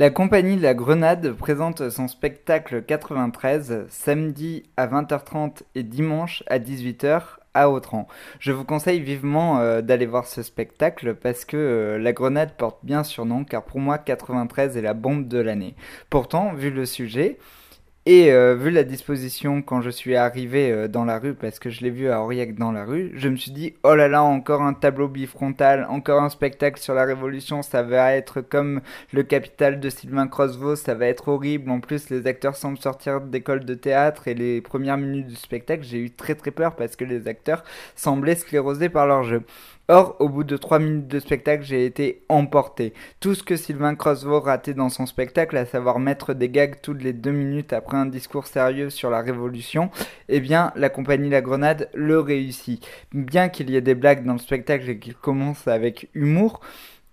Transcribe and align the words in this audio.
La 0.00 0.10
compagnie 0.10 0.56
La 0.56 0.74
Grenade 0.74 1.32
présente 1.32 1.90
son 1.90 2.06
spectacle 2.06 2.84
93 2.84 3.86
samedi 3.88 4.62
à 4.76 4.86
20h30 4.86 5.62
et 5.74 5.82
dimanche 5.82 6.44
à 6.46 6.60
18h 6.60 7.20
à 7.54 7.68
Autran. 7.68 8.06
Je 8.38 8.52
vous 8.52 8.62
conseille 8.62 9.00
vivement 9.00 9.58
euh, 9.58 9.82
d'aller 9.82 10.06
voir 10.06 10.28
ce 10.28 10.44
spectacle 10.44 11.16
parce 11.16 11.44
que 11.44 11.56
euh, 11.56 11.98
La 11.98 12.12
Grenade 12.12 12.52
porte 12.56 12.78
bien 12.84 13.02
surnom 13.02 13.42
car 13.42 13.64
pour 13.64 13.80
moi 13.80 13.98
93 13.98 14.76
est 14.76 14.82
la 14.82 14.94
bombe 14.94 15.26
de 15.26 15.38
l'année. 15.38 15.74
Pourtant, 16.10 16.54
vu 16.54 16.70
le 16.70 16.86
sujet, 16.86 17.36
et 18.10 18.32
euh, 18.32 18.54
vu 18.54 18.70
la 18.70 18.84
disposition 18.84 19.60
quand 19.60 19.82
je 19.82 19.90
suis 19.90 20.16
arrivé 20.16 20.72
euh, 20.72 20.88
dans 20.88 21.04
la 21.04 21.18
rue, 21.18 21.34
parce 21.34 21.58
que 21.58 21.68
je 21.68 21.82
l'ai 21.82 21.90
vu 21.90 22.08
à 22.08 22.22
Aurillac 22.22 22.54
dans 22.54 22.72
la 22.72 22.86
rue, 22.86 23.12
je 23.14 23.28
me 23.28 23.36
suis 23.36 23.50
dit, 23.50 23.74
oh 23.82 23.94
là 23.94 24.08
là, 24.08 24.22
encore 24.22 24.62
un 24.62 24.72
tableau 24.72 25.08
bifrontal, 25.08 25.86
encore 25.90 26.22
un 26.22 26.30
spectacle 26.30 26.80
sur 26.80 26.94
la 26.94 27.04
Révolution, 27.04 27.60
ça 27.60 27.82
va 27.82 28.14
être 28.14 28.40
comme 28.40 28.80
le 29.12 29.24
Capital 29.24 29.78
de 29.78 29.90
Sylvain 29.90 30.26
Crosvaux, 30.26 30.74
ça 30.74 30.94
va 30.94 31.04
être 31.04 31.28
horrible. 31.28 31.70
En 31.70 31.80
plus, 31.80 32.08
les 32.08 32.26
acteurs 32.26 32.56
semblent 32.56 32.78
sortir 32.78 33.20
d'école 33.20 33.66
de 33.66 33.74
théâtre 33.74 34.26
et 34.26 34.32
les 34.32 34.62
premières 34.62 34.96
minutes 34.96 35.26
du 35.26 35.36
spectacle, 35.36 35.82
j'ai 35.84 35.98
eu 35.98 36.10
très 36.10 36.34
très 36.34 36.50
peur 36.50 36.76
parce 36.76 36.96
que 36.96 37.04
les 37.04 37.28
acteurs 37.28 37.62
semblaient 37.94 38.36
sclérosés 38.36 38.88
par 38.88 39.06
leur 39.06 39.22
jeu. 39.22 39.42
Or, 39.90 40.16
au 40.18 40.28
bout 40.28 40.44
de 40.44 40.58
3 40.58 40.80
minutes 40.80 41.08
de 41.08 41.18
spectacle, 41.18 41.64
j'ai 41.64 41.86
été 41.86 42.22
emporté. 42.28 42.92
Tout 43.20 43.34
ce 43.34 43.42
que 43.42 43.56
Sylvain 43.56 43.94
Crosvaux 43.94 44.40
ratait 44.40 44.74
dans 44.74 44.90
son 44.90 45.06
spectacle, 45.06 45.56
à 45.56 45.64
savoir 45.64 45.98
mettre 45.98 46.34
des 46.34 46.50
gags 46.50 46.74
toutes 46.82 47.02
les 47.02 47.14
2 47.14 47.30
minutes 47.30 47.72
après 47.72 47.96
un 47.96 48.04
discours 48.04 48.46
sérieux 48.46 48.90
sur 48.90 49.08
la 49.08 49.22
Révolution, 49.22 49.90
eh 50.28 50.40
bien, 50.40 50.72
la 50.76 50.90
compagnie 50.90 51.30
La 51.30 51.40
Grenade 51.40 51.88
le 51.94 52.20
réussit. 52.20 52.86
Bien 53.14 53.48
qu'il 53.48 53.70
y 53.70 53.76
ait 53.76 53.80
des 53.80 53.94
blagues 53.94 54.26
dans 54.26 54.34
le 54.34 54.38
spectacle 54.38 54.90
et 54.90 54.98
qu'il 54.98 55.14
commence 55.14 55.66
avec 55.66 56.10
humour, 56.12 56.60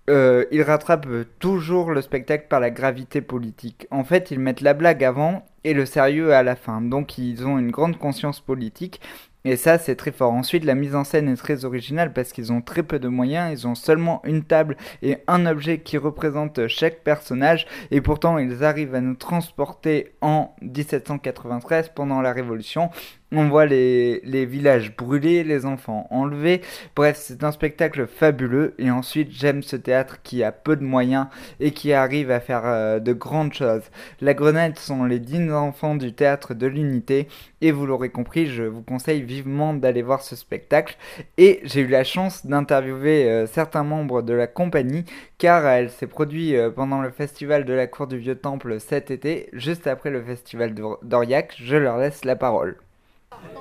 euh, 0.10 0.44
ils 0.52 0.62
rattrapent 0.62 1.08
toujours 1.40 1.92
le 1.92 2.02
spectacle 2.02 2.48
par 2.50 2.60
la 2.60 2.72
gravité 2.72 3.22
politique. 3.22 3.88
En 3.90 4.04
fait, 4.04 4.32
ils 4.32 4.40
mettent 4.40 4.60
la 4.60 4.74
blague 4.74 5.06
avant 5.06 5.46
et 5.64 5.74
le 5.74 5.86
sérieux 5.86 6.34
à 6.34 6.44
la 6.44 6.58
fin. 6.58 6.82
Donc, 6.82 7.18
ils 7.18 7.48
ont 7.48 7.58
une 7.58 7.72
grande 7.72 7.98
conscience 7.98 8.42
politique 8.42 9.00
et 9.46 9.58
ça, 9.58 9.78
c'est 9.78 9.96
très 9.96 10.12
fort. 10.12 10.34
Ensuite, 10.34 10.66
la 10.66 10.74
mise 10.74 10.96
en 10.96 11.04
scène 11.04 11.30
est 11.30 11.36
très 11.36 11.66
originale 11.66 12.14
parce 12.14 12.34
qu'ils 12.34 12.52
ont 12.52 12.62
très 12.62 12.82
peu 12.82 12.98
de 12.98 13.08
moyens. 13.08 13.52
Ils 13.52 13.68
ont 13.68 13.76
seulement 13.76 14.22
une 14.26 14.44
table 14.44 14.76
et 15.04 15.18
un 15.28 15.46
objet 15.46 15.82
qui 15.82 16.00
représente 16.00 16.68
chaque 16.68 17.04
personnage. 17.04 17.68
Et 17.92 18.02
pourtant, 18.02 18.40
ils 18.40 18.64
arrivent 18.64 18.96
à 18.96 19.02
nous 19.02 19.14
transporter 19.14 20.16
en 20.22 20.56
1793 20.64 21.92
pendant 21.94 22.22
la 22.22 22.34
Révolution. 22.34 22.90
On 23.32 23.50
voit 23.50 23.66
les, 23.66 24.46
villages 24.46 24.96
brûlés, 24.96 25.44
les 25.44 25.66
enfants 25.66 26.08
enlevés. 26.10 26.62
Bref, 26.96 27.18
c'est 27.20 27.44
un 27.44 27.52
spectacle 27.52 28.08
fabuleux. 28.08 28.76
Et 28.78 28.90
ensuite, 28.90 29.32
j'aime 29.32 29.62
ce 29.62 29.76
théâtre 29.76 30.22
qui 30.24 30.44
a 30.44 30.52
peu 30.52 30.76
de 30.76 30.84
moyens 30.84 31.28
et 31.60 31.72
qui 31.72 31.92
arrive 31.92 32.32
à 32.32 32.40
faire 32.40 32.62
euh, 32.66 33.00
de 33.00 33.14
grandes 33.14 33.54
choses. 33.54 33.84
La 34.22 34.34
Grenade 34.34 34.78
sont 34.78 35.04
les 35.04 35.20
dignes 35.20 35.52
enfants 35.52 35.96
du 35.96 36.14
théâtre 36.14 36.54
de 36.54 36.66
l'unité. 36.66 37.28
Et 37.62 37.72
vous 37.72 37.86
l'aurez 37.86 38.10
compris, 38.10 38.48
je 38.48 38.64
vous 38.64 38.84
conseille 38.84 39.22
vivement 39.36 39.74
d'aller 39.74 40.02
voir 40.02 40.22
ce 40.22 40.36
spectacle. 40.36 40.98
Et 41.38 41.62
j'ai 41.64 41.82
eu 41.82 41.88
la 41.88 42.04
chance 42.04 42.46
d'interviewer 42.46 43.30
euh, 43.30 43.48
certains 43.48 43.84
membres 43.84 44.22
de 44.22 44.34
la 44.34 44.48
compagnie 44.48 45.06
car 45.38 45.66
elle 45.66 45.90
s'est 45.90 46.08
produite 46.08 46.56
euh, 46.56 46.70
pendant 46.70 47.02
le 47.02 47.10
festival 47.10 47.66
de 47.66 47.74
la 47.74 47.88
cour 47.88 48.08
du 48.08 48.18
Vieux 48.18 48.36
Temple 48.38 48.80
cet 48.80 49.12
été, 49.12 49.50
juste 49.54 49.88
après 49.88 50.10
le 50.10 50.22
festival 50.24 50.74
d'Aurillac. 51.02 51.56
Je 51.58 51.76
leur 51.76 51.98
laisse 51.98 52.26
la 52.26 52.36
parole. 52.36 52.78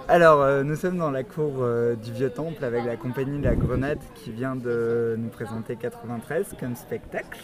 Alors, 0.07 0.43
euh, 0.43 0.63
nous 0.63 0.77
sommes 0.77 0.99
dans 0.99 1.11
la 1.11 1.23
cour 1.23 1.55
euh, 1.61 1.95
du 1.95 2.13
Vieux 2.13 2.29
Temple 2.29 2.63
avec 2.63 2.85
la 2.85 2.97
compagnie 2.97 3.41
La 3.41 3.55
Grenade 3.55 4.01
qui 4.15 4.33
vient 4.33 4.55
de 4.55 5.17
nous 5.19 5.31
présenter 5.31 5.77
93 5.77 6.57
comme 6.61 6.77
spectacle. 6.77 7.41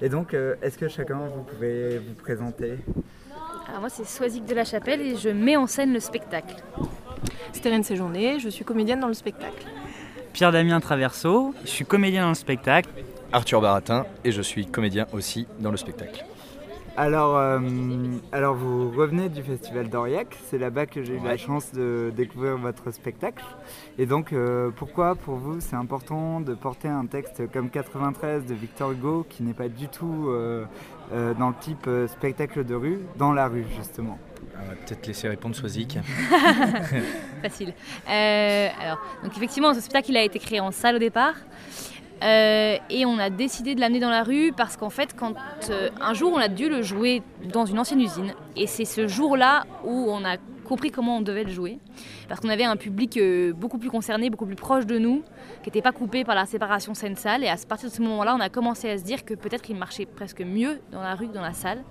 Et 0.00 0.08
donc, 0.08 0.32
euh, 0.32 0.54
est-ce 0.62 0.78
que 0.78 0.88
chacun 0.88 1.18
vous 1.34 1.42
pouvez 1.42 1.98
vous 1.98 2.14
présenter? 2.14 2.78
Alors 3.68 3.80
moi, 3.80 3.88
c'est 3.88 4.04
Soisic 4.04 4.44
de 4.44 4.54
la 4.54 4.64
Chapelle 4.64 5.00
et 5.00 5.16
je 5.16 5.30
mets 5.30 5.56
en 5.56 5.66
scène 5.66 5.92
le 5.92 5.98
spectacle. 5.98 6.54
Stérène 7.56 7.84
Séjourné, 7.84 8.38
je 8.38 8.50
suis 8.50 8.66
comédienne 8.66 9.00
dans 9.00 9.08
le 9.08 9.14
spectacle. 9.14 9.66
Pierre-Damien 10.34 10.78
Traverso, 10.78 11.54
je 11.64 11.70
suis 11.70 11.86
comédien 11.86 12.24
dans 12.24 12.28
le 12.28 12.34
spectacle. 12.34 12.90
Arthur 13.32 13.62
Baratin 13.62 14.04
et 14.24 14.30
je 14.30 14.42
suis 14.42 14.66
comédien 14.66 15.06
aussi 15.14 15.46
dans 15.58 15.70
le 15.70 15.78
spectacle. 15.78 16.22
Alors, 16.98 17.36
euh, 17.38 17.58
alors 18.30 18.54
vous 18.54 18.90
revenez 18.90 19.30
du 19.30 19.42
festival 19.42 19.88
d'Aurillac, 19.88 20.36
c'est 20.50 20.58
là-bas 20.58 20.84
que 20.84 21.02
j'ai 21.02 21.14
eu 21.14 21.20
la 21.24 21.38
chance 21.38 21.72
de 21.72 22.12
découvrir 22.14 22.58
votre 22.58 22.90
spectacle. 22.90 23.44
Et 23.98 24.04
donc, 24.04 24.32
euh, 24.32 24.70
pourquoi 24.76 25.14
pour 25.14 25.36
vous 25.36 25.60
c'est 25.60 25.76
important 25.76 26.42
de 26.42 26.54
porter 26.54 26.88
un 26.88 27.06
texte 27.06 27.50
comme 27.52 27.70
93 27.70 28.44
de 28.44 28.54
Victor 28.54 28.92
Hugo, 28.92 29.26
qui 29.28 29.42
n'est 29.42 29.54
pas 29.54 29.68
du 29.68 29.88
tout 29.88 30.26
euh, 30.28 30.66
euh, 31.12 31.32
dans 31.34 31.48
le 31.48 31.54
type 31.58 31.88
spectacle 32.06 32.64
de 32.64 32.74
rue, 32.74 32.98
dans 33.16 33.32
la 33.32 33.48
rue 33.48 33.64
justement? 33.76 34.18
On 34.62 34.68
va 34.68 34.74
peut-être 34.74 35.06
laisser 35.06 35.28
répondre 35.28 35.54
Soisic. 35.54 35.98
Facile. 37.42 37.72
Euh, 38.08 38.68
alors, 38.80 38.98
donc 39.22 39.36
effectivement, 39.36 39.74
ce 39.74 39.80
spectacle 39.80 40.10
il 40.10 40.16
a 40.16 40.22
été 40.22 40.38
créé 40.38 40.60
en 40.60 40.70
salle 40.70 40.96
au 40.96 40.98
départ. 40.98 41.34
Euh, 42.22 42.76
et 42.88 43.04
on 43.04 43.18
a 43.18 43.28
décidé 43.28 43.74
de 43.74 43.80
l'amener 43.80 44.00
dans 44.00 44.10
la 44.10 44.22
rue 44.22 44.52
parce 44.56 44.76
qu'en 44.76 44.88
fait, 44.88 45.14
quand 45.14 45.34
euh, 45.68 45.90
un 46.00 46.14
jour 46.14 46.32
on 46.32 46.38
a 46.38 46.48
dû 46.48 46.68
le 46.68 46.80
jouer 46.80 47.22
dans 47.44 47.66
une 47.66 47.78
ancienne 47.78 48.00
usine, 48.00 48.34
et 48.56 48.66
c'est 48.66 48.86
ce 48.86 49.06
jour-là 49.06 49.64
où 49.84 50.06
on 50.10 50.24
a 50.24 50.36
compris 50.66 50.90
comment 50.90 51.18
on 51.18 51.20
devait 51.22 51.44
le 51.44 51.50
jouer, 51.50 51.78
parce 52.28 52.40
qu'on 52.40 52.48
avait 52.48 52.64
un 52.64 52.76
public 52.76 53.16
euh, 53.16 53.52
beaucoup 53.52 53.78
plus 53.78 53.90
concerné, 53.90 54.30
beaucoup 54.30 54.46
plus 54.46 54.56
proche 54.56 54.86
de 54.86 54.98
nous, 54.98 55.22
qui 55.62 55.68
n'était 55.68 55.82
pas 55.82 55.92
coupé 55.92 56.24
par 56.24 56.34
la 56.34 56.46
séparation 56.46 56.94
scène-salle, 56.94 57.44
et 57.44 57.48
à 57.48 57.56
partir 57.56 57.88
de 57.88 57.94
ce 57.94 58.02
moment-là, 58.02 58.34
on 58.36 58.40
a 58.40 58.48
commencé 58.48 58.90
à 58.90 58.98
se 58.98 59.04
dire 59.04 59.24
que 59.24 59.34
peut-être 59.34 59.62
qu'il 59.62 59.76
marchait 59.76 60.06
presque 60.06 60.42
mieux 60.42 60.80
dans 60.92 61.02
la 61.02 61.14
rue 61.14 61.28
que 61.28 61.32
dans 61.32 61.42
la 61.42 61.54
salle, 61.54 61.82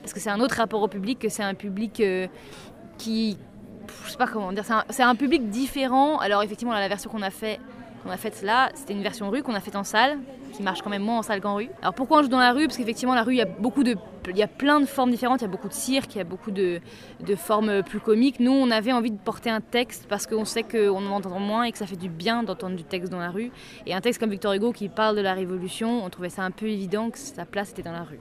parce 0.00 0.12
que 0.12 0.20
c'est 0.20 0.30
un 0.30 0.40
autre 0.40 0.56
rapport 0.56 0.82
au 0.82 0.88
public, 0.88 1.18
que 1.18 1.28
c'est 1.28 1.42
un 1.42 1.54
public 1.54 2.00
euh, 2.00 2.26
qui, 2.98 3.38
je 4.04 4.10
sais 4.10 4.16
pas 4.16 4.26
comment 4.26 4.52
dire, 4.52 4.64
c'est 4.90 5.02
un, 5.02 5.14
public 5.14 5.48
différent. 5.50 6.18
Alors 6.18 6.42
effectivement, 6.42 6.74
la 6.74 6.88
version 6.88 7.10
qu'on 7.10 7.22
a 7.22 7.30
fait 7.30 7.60
qu'on 8.04 8.10
a 8.10 8.16
faite 8.16 8.42
là, 8.42 8.70
c'était 8.74 8.92
une 8.92 9.02
version 9.02 9.30
rue 9.30 9.42
qu'on 9.42 9.54
a 9.54 9.60
faite 9.60 9.76
en 9.76 9.84
salle, 9.84 10.18
qui 10.52 10.62
marche 10.62 10.82
quand 10.82 10.90
même 10.90 11.02
moins 11.02 11.18
en 11.18 11.22
salle 11.22 11.40
qu'en 11.40 11.56
rue. 11.56 11.70
Alors 11.80 11.94
pourquoi 11.94 12.18
on 12.18 12.22
joue 12.22 12.28
dans 12.28 12.38
la 12.38 12.52
rue? 12.52 12.66
Parce 12.66 12.76
qu'effectivement, 12.76 13.14
la 13.14 13.22
rue, 13.22 13.32
il 13.32 13.38
y 13.38 13.42
a 13.42 13.46
beaucoup 13.46 13.82
de, 13.82 13.96
il 14.28 14.36
y 14.36 14.42
a 14.42 14.46
plein 14.46 14.78
de 14.80 14.86
formes 14.86 15.10
différentes. 15.10 15.40
Il 15.40 15.44
y 15.44 15.48
a 15.48 15.50
beaucoup 15.50 15.68
de 15.68 15.74
cirque, 15.74 16.14
il 16.14 16.18
y 16.18 16.20
a 16.20 16.24
beaucoup 16.24 16.50
de, 16.50 16.80
de 17.20 17.34
formes 17.34 17.82
plus 17.82 18.00
comiques. 18.00 18.40
Nous, 18.40 18.52
on 18.52 18.70
avait 18.70 18.92
envie 18.92 19.10
de 19.10 19.18
porter 19.18 19.50
un 19.50 19.60
texte 19.60 20.06
parce 20.08 20.26
qu'on 20.26 20.44
sait 20.44 20.62
qu'on 20.62 21.06
en 21.06 21.10
entend 21.10 21.40
moins 21.40 21.64
et 21.64 21.72
que 21.72 21.78
ça 21.78 21.86
fait 21.86 21.96
du 21.96 22.08
bien 22.08 22.42
d'entendre 22.42 22.76
du 22.76 22.84
texte 22.84 23.10
dans 23.10 23.20
la 23.20 23.30
rue. 23.30 23.50
Et 23.86 23.94
un 23.94 24.00
texte 24.00 24.20
comme 24.20 24.30
Victor 24.30 24.52
Hugo 24.52 24.72
qui 24.72 24.88
parle 24.88 25.16
de 25.16 25.22
la 25.22 25.34
Révolution, 25.34 26.04
on 26.04 26.10
trouvait 26.10 26.28
ça 26.28 26.42
un 26.42 26.50
peu 26.50 26.66
évident 26.66 27.10
que 27.10 27.18
sa 27.18 27.46
place 27.46 27.70
était 27.70 27.82
dans 27.82 27.92
la 27.92 28.04
rue. 28.04 28.20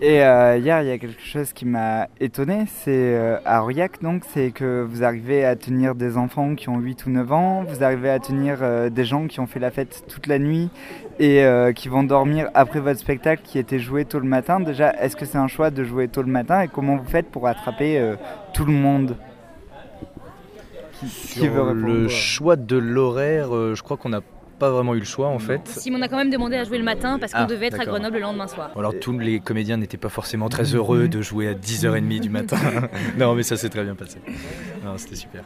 Et 0.00 0.22
euh, 0.22 0.58
hier, 0.58 0.80
il 0.82 0.88
y 0.88 0.92
a 0.92 0.98
quelque 0.98 1.20
chose 1.20 1.52
qui 1.52 1.64
m'a 1.64 2.06
étonné, 2.20 2.66
c'est 2.68 2.92
euh, 2.92 3.38
à 3.44 3.64
Aurillac, 3.64 4.00
donc, 4.00 4.22
c'est 4.32 4.52
que 4.52 4.86
vous 4.88 5.02
arrivez 5.02 5.44
à 5.44 5.56
tenir 5.56 5.96
des 5.96 6.16
enfants 6.16 6.54
qui 6.54 6.68
ont 6.68 6.78
8 6.78 7.06
ou 7.06 7.10
9 7.10 7.32
ans, 7.32 7.64
vous 7.64 7.82
arrivez 7.82 8.08
à 8.08 8.20
tenir 8.20 8.58
euh, 8.62 8.90
des 8.90 9.04
gens 9.04 9.26
qui 9.26 9.40
ont 9.40 9.48
fait 9.48 9.58
la 9.58 9.72
fête 9.72 10.04
toute 10.06 10.28
la 10.28 10.38
nuit 10.38 10.70
et 11.18 11.44
qui 11.74 11.88
vont 11.88 12.04
dormir 12.04 12.48
après 12.54 12.78
votre 12.78 13.00
spectacle 13.00 13.42
qui 13.42 13.58
était 13.58 13.80
joué 13.80 14.04
tôt 14.04 14.20
le 14.20 14.28
matin. 14.28 14.60
Déjà, 14.60 14.92
est-ce 15.02 15.16
que 15.16 15.24
c'est 15.24 15.36
un 15.36 15.48
choix 15.48 15.70
de 15.72 15.82
jouer 15.82 16.06
tôt 16.06 16.22
le 16.22 16.30
matin 16.30 16.60
et 16.60 16.68
comment 16.68 16.94
vous 16.94 17.08
faites 17.08 17.28
pour 17.28 17.48
attraper 17.48 18.14
tout 18.54 18.64
le 18.64 18.72
monde? 18.72 19.16
Qui, 20.92 21.06
qui 21.08 21.48
veut 21.48 21.60
répondre? 21.60 21.86
le 21.88 22.06
choix 22.06 22.54
de 22.54 22.76
l'horaire, 22.76 23.48
je 23.74 23.82
crois 23.82 23.96
qu'on 23.96 24.10
n'a 24.10 24.20
pas 24.58 24.70
vraiment 24.70 24.94
eu 24.94 24.98
le 24.98 25.04
choix 25.04 25.28
en 25.28 25.38
fait. 25.38 25.60
Si, 25.68 25.90
mais 25.90 25.98
on 25.98 26.02
a 26.02 26.08
quand 26.08 26.16
même 26.16 26.30
demandé 26.30 26.56
à 26.56 26.64
jouer 26.64 26.78
le 26.78 26.84
matin 26.84 27.18
parce 27.18 27.32
qu'on 27.32 27.40
Ah, 27.40 27.46
devait 27.46 27.66
être 27.66 27.80
à. 27.80 27.84
Grenoble 27.86 28.16
le 28.16 28.22
lendemain 28.22 28.46
soir. 28.48 28.70
Alors 28.76 28.92
tous 29.00 29.18
les 29.18 29.40
comédiens 29.40 29.76
n'étaient 29.76 29.96
pas 29.96 30.08
forcément 30.08 30.48
très 30.48 30.74
heureux 30.74 31.08
de 31.08 31.22
jouer 31.22 31.48
à 31.48 31.54
10h30 31.54 32.20
du 32.20 32.28
matin. 32.30 32.56
non 33.18 33.34
mais 33.34 33.42
ça 33.42 33.56
s'est 33.56 33.68
très 33.68 33.84
bien 33.84 33.94
passé. 33.94 34.18
Non, 34.84 34.96
c'était 34.98 35.16
super. 35.16 35.44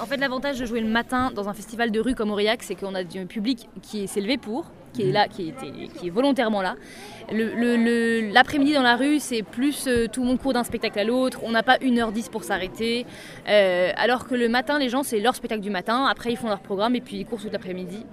En 0.00 0.06
fait, 0.06 0.16
l'avantage 0.16 0.58
de 0.58 0.66
jouer 0.66 0.80
le 0.80 0.88
matin 0.88 1.30
dans 1.34 1.48
un 1.48 1.54
festival 1.54 1.90
de 1.90 2.00
rue 2.00 2.14
comme 2.14 2.30
Aurillac, 2.30 2.62
c'est 2.62 2.74
qu'on 2.74 2.94
a 2.94 3.04
du 3.04 3.24
public 3.26 3.68
qui 3.82 4.08
s'est 4.08 4.20
levé 4.20 4.36
pour, 4.36 4.66
qui 4.96 5.08
est 5.08 5.12
là, 5.12 5.28
qui, 5.28 5.52
est 6.04 6.10
volontairement 6.10 6.62
là. 6.62 6.76
L'après-midi 7.30 8.72
dans 8.72 8.82
la 8.82 8.96
rue, 8.96 9.18
c'est 9.18 9.42
plus 9.42 9.86
euh, 9.88 10.06
tout 10.06 10.22
le 10.22 10.28
monde 10.28 10.38
court 10.38 10.52
d'un 10.52 10.62
spectacle 10.62 10.98
à 10.98 11.04
l'autre. 11.04 11.40
On 11.42 11.50
n'a 11.50 11.64
pas 11.64 11.76
1h10 11.78 12.30
pour 12.30 12.44
s'arrêter. 12.44 13.04
Euh, 13.48 13.90
alors 13.96 14.28
que 14.28 14.34
le 14.34 14.48
matin, 14.48 14.78
les 14.78 14.88
gens, 14.88 15.02
c'est 15.02 15.18
leur 15.18 15.34
spectacle 15.34 15.60
du 15.60 15.70
matin. 15.70 16.06
Après, 16.06 16.30
ils 16.30 16.36
font 16.36 16.48
leur 16.48 16.60
programme 16.60 16.94
et 16.94 17.00
puis 17.00 17.16
ils 17.18 17.26
courent 17.26 17.40
toute 17.40 17.52
l'après-midi. 17.52 18.06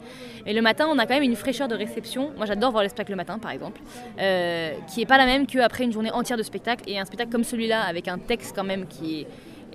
Et 0.47 0.53
le 0.53 0.62
matin, 0.62 0.88
on 0.89 0.97
a 0.97 1.06
quand 1.06 1.13
même 1.13 1.24
une 1.24 1.35
fraîcheur 1.35 1.68
de 1.68 1.75
réception. 1.75 2.31
Moi, 2.38 2.47
j'adore 2.47 2.71
voir 2.71 2.83
le 2.83 2.89
spectacle 2.89 3.12
le 3.12 3.18
matin, 3.18 3.38
par 3.38 3.51
exemple, 3.51 3.79
euh, 4.19 4.74
qui 4.91 5.01
est 5.01 5.06
pas 5.06 5.18
la 5.18 5.25
même 5.25 5.45
qu'après 5.45 5.83
une 5.83 5.94
journée 5.94 6.12
entière 6.12 6.38
de 6.38 6.44
spectacle. 6.44 6.83
Et 6.88 6.97
un 6.97 7.06
spectacle 7.06 7.31
comme 7.31 7.44
celui-là, 7.44 7.81
avec 7.81 8.07
un 8.07 8.18
texte 8.18 8.53
quand 8.56 8.63
même 8.63 8.88
qui 8.88 9.21
est 9.21 9.27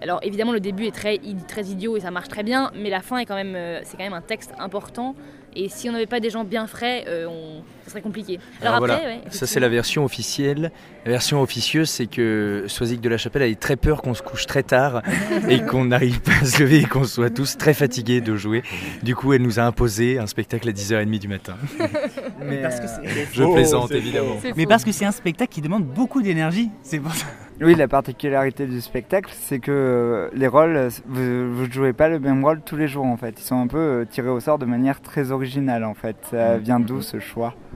alors 0.03 0.21
évidemment 0.23 0.53
le 0.53 0.61
début 0.61 0.87
est 0.87 0.95
très, 0.95 1.21
très 1.47 1.65
idiot 1.65 1.97
et 1.97 2.01
ça 2.01 2.11
marche 2.11 2.29
très 2.29 2.43
bien, 2.43 2.71
mais 2.75 2.91
la 2.91 3.01
fin 3.01 3.19
est 3.19 3.27
quand 3.27 3.35
même, 3.35 3.55
euh, 3.55 3.81
c'est 3.85 3.97
quand 3.97 4.05
même 4.05 4.13
un 4.13 4.21
texte 4.21 4.53
important. 4.59 5.15
Et 5.57 5.69
si 5.69 5.89
on 5.89 5.93
n'avait 5.93 6.07
pas 6.07 6.21
des 6.21 6.31
gens 6.31 6.45
bien 6.45 6.67
frais, 6.67 7.05
euh, 7.09 7.27
on... 7.27 7.63
ça 7.85 7.91
serait 7.91 8.03
compliqué. 8.03 8.39
Alors, 8.61 8.77
après, 8.77 9.23
ça 9.31 9.47
c'est 9.47 9.59
la 9.59 9.69
version 9.69 10.05
officielle. 10.05 10.71
La 11.05 11.11
version 11.11 11.43
officieuse, 11.43 11.89
c'est 11.89 12.07
que 12.07 12.65
Soisic 12.69 13.01
de 13.01 13.09
la 13.09 13.17
Chapelle 13.17 13.43
a 13.43 13.49
eu 13.49 13.57
très 13.57 13.77
peur 13.77 14.03
qu'on 14.03 14.15
se 14.15 14.23
couche 14.23 14.47
très 14.47 14.63
tard 14.63 15.03
et 15.49 15.63
qu'on 15.63 15.87
n'arrive 15.87 16.21
pas 16.21 16.43
à 16.43 16.45
se 16.45 16.63
lever 16.63 16.81
et 16.81 16.85
qu'on 16.85 17.05
soit 17.05 17.31
tous 17.31 17.57
très 17.57 17.75
fatigués 17.75 18.21
de 18.21 18.37
jouer. 18.37 18.63
Du 19.03 19.17
coup, 19.17 19.33
elle 19.33 19.43
nous 19.43 19.59
a 19.59 19.63
imposé 19.63 20.19
un 20.19 20.27
spectacle 20.27 20.69
à 20.69 20.73
10h30 20.73 21.19
du 21.19 21.29
matin. 21.29 21.57
Mais 22.45 22.63
parce 22.63 22.79
que 22.79 22.87
Je 23.33 23.45
plaisante 23.53 23.91
évidemment. 23.93 24.37
Mais 24.55 24.67
parce 24.67 24.85
que 24.85 24.93
c'est 24.93 25.07
un 25.07 25.13
spectacle 25.13 25.53
qui 25.53 25.63
demande 25.63 25.85
beaucoup 25.85 26.23
d'énergie. 26.23 26.71
C'est 26.83 27.01
pour 27.01 27.15
ça. 27.15 27.27
Oui, 27.61 27.75
la 27.75 27.89
particularité 27.89 28.67
du 28.67 28.81
spectacle, 28.81 29.33
c'est 29.35 29.59
que 29.59 29.73
euh, 29.73 30.31
les 30.33 30.47
rôles, 30.47 30.91
vous 31.07 31.21
ne 31.21 31.71
jouez 31.71 31.93
pas 31.93 32.09
le 32.09 32.21
même 32.21 32.45
rôle 32.45 32.61
tous 32.61 32.77
les 32.77 32.87
jours 32.87 33.07
en 33.07 33.17
fait. 33.17 33.35
Ils 33.39 33.45
sont 33.45 33.61
un 33.61 33.67
peu 33.67 33.79
euh, 33.79 34.05
tirés 34.05 34.29
au 34.29 34.39
sort 34.39 34.59
de 34.59 34.67
manière 34.67 35.01
très 35.01 35.33
originale 35.33 35.85
en 35.85 35.95
fait. 35.95 36.17
Ça 36.31 36.57
mm. 36.57 36.61
vient 36.61 36.81
d'où 36.81 37.03
ce 37.03 37.19
choix? 37.19 37.55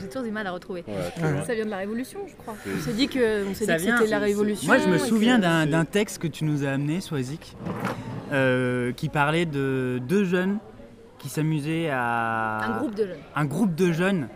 J'ai 0.00 0.08
toujours 0.08 0.24
du 0.24 0.30
mal 0.32 0.46
à 0.46 0.52
retrouver. 0.52 0.84
ça 1.46 1.54
vient 1.54 1.64
de 1.64 1.70
la 1.70 1.76
Révolution, 1.76 2.20
je 2.26 2.34
crois. 2.34 2.54
On 2.66 2.80
s'est 2.80 2.92
dit 2.92 3.08
que, 3.08 3.44
c'était 3.54 4.06
la 4.08 4.18
Révolution. 4.18 4.66
Moi, 4.66 4.78
je 4.78 4.88
me 4.88 4.98
souviens 4.98 5.38
d'un 5.38 5.84
texte 5.84 6.18
que 6.18 6.26
tu 6.26 6.44
nous 6.44 6.64
as 6.64 6.70
amené, 6.70 7.00
Swazik, 7.00 7.56
euh, 8.32 8.92
qui 8.92 9.08
parlait 9.08 9.46
de 9.46 10.00
deux 10.08 10.24
jeunes 10.24 10.58
qui 11.18 11.28
s'amusaient 11.28 11.88
à... 11.90 12.64
Un 12.64 12.78
groupe 12.78 12.94
de 12.94 13.06
jeunes. 13.06 13.16
Un 13.34 13.44
groupe 13.44 13.74
de 13.74 13.92
jeunes 13.92 14.28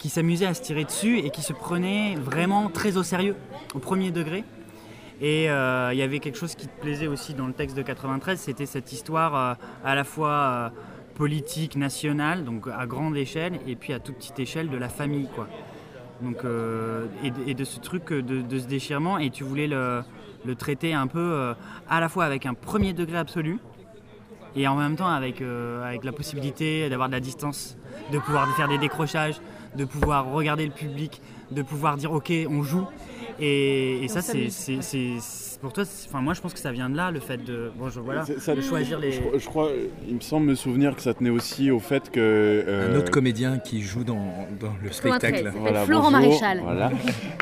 qui 0.00 0.08
s'amusait 0.08 0.46
à 0.46 0.54
se 0.54 0.62
tirer 0.62 0.84
dessus 0.84 1.18
et 1.18 1.28
qui 1.30 1.42
se 1.42 1.52
prenait 1.52 2.16
vraiment 2.16 2.70
très 2.70 2.96
au 2.96 3.02
sérieux, 3.02 3.36
au 3.74 3.78
premier 3.78 4.10
degré. 4.10 4.44
Et 5.20 5.50
euh, 5.50 5.90
il 5.92 5.98
y 5.98 6.02
avait 6.02 6.20
quelque 6.20 6.38
chose 6.38 6.54
qui 6.54 6.66
te 6.66 6.80
plaisait 6.80 7.06
aussi 7.06 7.34
dans 7.34 7.46
le 7.46 7.52
texte 7.52 7.76
de 7.76 7.82
93, 7.82 8.40
c'était 8.40 8.64
cette 8.64 8.90
histoire 8.92 9.36
euh, 9.36 9.54
à 9.84 9.94
la 9.94 10.04
fois 10.04 10.30
euh, 10.30 10.68
politique, 11.14 11.76
nationale, 11.76 12.44
donc 12.44 12.66
à 12.66 12.86
grande 12.86 13.14
échelle, 13.14 13.60
et 13.66 13.76
puis 13.76 13.92
à 13.92 13.98
toute 13.98 14.16
petite 14.16 14.40
échelle 14.40 14.70
de 14.70 14.78
la 14.78 14.88
famille. 14.88 15.28
Quoi. 15.34 15.46
Donc, 16.22 16.38
et, 17.46 17.54
de, 17.54 17.64
ce 17.64 17.80
truc 17.80 18.12
de, 18.12 18.58
ce 18.58 18.66
déchirement, 18.66 19.18
et 19.18 19.30
tu 19.30 19.44
voulais 19.44 19.66
le 19.66 20.54
traiter 20.54 20.92
un 20.92 21.06
peu 21.06 21.54
à 21.88 22.00
la 22.00 22.10
fois 22.10 22.26
avec 22.26 22.44
un 22.44 22.52
premier 22.52 22.92
degré 22.92 23.16
absolu, 23.16 23.58
et 24.56 24.66
en 24.66 24.76
même 24.76 24.96
temps 24.96 25.08
avec, 25.08 25.42
avec 25.42 26.04
la 26.04 26.12
possibilité 26.12 26.88
d'avoir 26.88 27.08
de 27.08 27.14
la 27.14 27.20
distance, 27.20 27.76
de 28.12 28.18
pouvoir 28.18 28.48
faire 28.56 28.68
des 28.68 28.78
décrochages, 28.78 29.40
de 29.76 29.84
pouvoir 29.84 30.30
regarder 30.30 30.66
le 30.66 30.72
public, 30.72 31.20
de 31.50 31.62
pouvoir 31.62 31.96
dire 31.96 32.12
ok, 32.12 32.32
on 32.48 32.62
joue. 32.62 32.86
Et, 33.42 34.06
ça, 34.08 34.20
c'est 34.20 34.48
pour 35.60 35.72
toi. 35.72 35.84
Enfin, 36.08 36.20
moi, 36.20 36.34
je 36.34 36.40
pense 36.40 36.52
que 36.52 36.58
ça 36.58 36.72
vient 36.72 36.90
de 36.90 36.96
là, 36.96 37.10
le 37.10 37.20
fait 37.20 37.38
de, 37.38 37.70
bon, 37.76 37.88
voilà, 38.02 38.24
choisir 38.60 38.98
les. 38.98 39.12
Je, 39.12 39.46
crois, 39.46 39.70
il 40.06 40.16
me 40.16 40.20
semble 40.20 40.46
me 40.46 40.54
souvenir 40.54 40.94
que 40.94 41.02
ça 41.02 41.14
tenait 41.14 41.30
aussi 41.30 41.70
au 41.70 41.80
fait 41.80 42.10
que 42.10 42.18
euh, 42.20 42.92
un 42.92 42.98
autre 42.98 43.10
comédien 43.10 43.58
qui 43.58 43.80
joue 43.82 44.04
dans, 44.04 44.46
dans 44.60 44.74
le 44.82 44.92
spectacle. 44.92 45.52
Voilà, 45.58 45.84
Florent 45.84 46.10
Maréchal. 46.10 46.60
Voilà. 46.62 46.90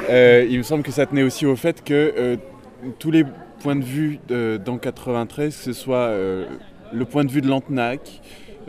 Euh, 0.09 0.47
il 0.49 0.59
me 0.59 0.63
semble 0.63 0.83
que 0.83 0.93
ça 0.93 1.07
tenait 1.07 1.23
aussi 1.23 1.47
au 1.47 1.57
fait 1.57 1.83
que 1.83 2.15
euh, 2.17 2.37
tous 2.99 3.11
les 3.11 3.25
points 3.61 3.77
de 3.77 3.85
vue 3.85 4.21
dans 4.29 4.79
93, 4.79 5.57
que 5.57 5.63
ce 5.63 5.73
soit 5.73 6.13
le 6.93 7.05
point 7.05 7.25
de 7.25 7.31
vue 7.31 7.41
de 7.41 7.49
Lantenac, 7.49 8.21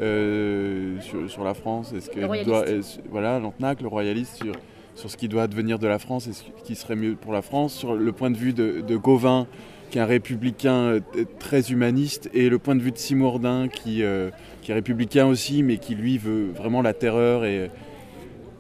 euh, 0.01 0.95
sur, 1.01 1.43
la 1.43 1.53
France 1.53 1.93
Est-ce 1.93 2.09
que 2.09 2.45
doit, 2.45 2.63
voilà, 3.09 3.39
Lantenac, 3.39 3.81
le 3.81 3.89
royaliste 3.89 4.35
sur, 4.35 4.53
sur 4.95 5.11
ce 5.11 5.17
qui 5.17 5.27
doit 5.27 5.47
devenir 5.47 5.77
de 5.77 5.87
la 5.87 5.99
France 5.99 6.27
et 6.27 6.33
ce 6.33 6.43
qui 6.63 6.75
serait 6.75 6.95
mieux 6.95 7.15
pour 7.15 7.33
la 7.33 7.41
France, 7.41 7.73
sur 7.73 7.95
le 7.95 8.11
point 8.13 8.31
de 8.31 8.37
vue 8.37 8.53
de, 8.53 8.95
Gauvin, 8.95 9.45
qui 9.89 9.97
est 9.97 10.01
un 10.01 10.05
républicain 10.05 10.71
euh, 10.71 10.99
très 11.39 11.71
humaniste, 11.71 12.29
et 12.33 12.47
le 12.47 12.59
point 12.59 12.75
de 12.75 12.81
vue 12.81 12.91
de 12.91 12.97
Simourdin, 12.97 13.67
qui, 13.67 14.03
euh, 14.03 14.29
qui 14.61 14.71
est 14.71 14.73
républicain 14.73 15.25
aussi, 15.25 15.63
mais 15.63 15.77
qui 15.77 15.95
lui 15.95 16.17
veut 16.17 16.51
vraiment 16.55 16.81
la 16.81 16.93
terreur. 16.93 17.43
Et 17.43 17.69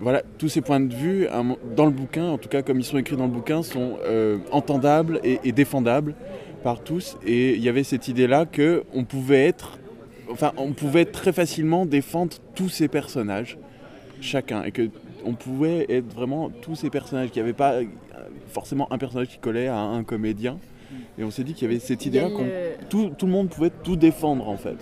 voilà, 0.01 0.23
tous 0.39 0.49
ces 0.49 0.61
points 0.61 0.81
de 0.81 0.93
vue, 0.93 1.27
dans 1.75 1.85
le 1.85 1.91
bouquin, 1.91 2.25
en 2.25 2.37
tout 2.37 2.49
cas 2.49 2.63
comme 2.63 2.79
ils 2.79 2.85
sont 2.85 2.97
écrits 2.97 3.15
dans 3.15 3.27
le 3.27 3.31
bouquin, 3.31 3.63
sont 3.63 3.97
entendables 4.51 5.21
et, 5.23 5.39
et, 5.43 5.51
défendables 5.51 6.15
par 6.63 6.83
tous. 6.83 7.17
Et 7.25 7.55
il 7.55 7.61
y 7.61 7.69
avait 7.69 7.83
cette 7.83 8.07
idée-là 8.07 8.45
qu'on 8.45 9.03
pouvait 9.03 9.45
être 9.45 9.79
enfin, 10.31 10.53
on 10.57 10.73
pouvait 10.73 11.05
très 11.05 11.33
facilement 11.33 11.85
défendre 11.85 12.37
tous 12.55 12.69
ces 12.69 12.87
personnages, 12.87 13.57
chacun, 14.21 14.63
et 14.63 14.71
que 14.71 14.89
on 15.25 15.33
pouvait 15.33 15.85
être 15.89 16.13
vraiment 16.13 16.49
tous 16.49 16.75
ces 16.75 16.89
personnages, 16.89 17.29
qu'il 17.31 17.41
n'y 17.41 17.49
avait 17.49 17.57
pas 17.57 17.79
forcément 18.51 18.91
un 18.91 18.97
personnage 18.97 19.27
qui 19.27 19.37
collait 19.37 19.67
à 19.67 19.77
un 19.77 20.03
comédien. 20.03 20.57
Et 21.17 21.23
on 21.23 21.31
s'est 21.31 21.43
dit 21.43 21.53
qu'il 21.53 21.67
y 21.67 21.71
avait 21.71 21.79
cette 21.79 22.05
idée-là 22.05 22.29
que 22.29 22.85
tout, 22.89 23.11
le 23.21 23.27
monde 23.27 23.49
pouvait 23.49 23.71
tout 23.83 23.95
défendre 23.95 24.47
en 24.47 24.57
fait. 24.57 24.77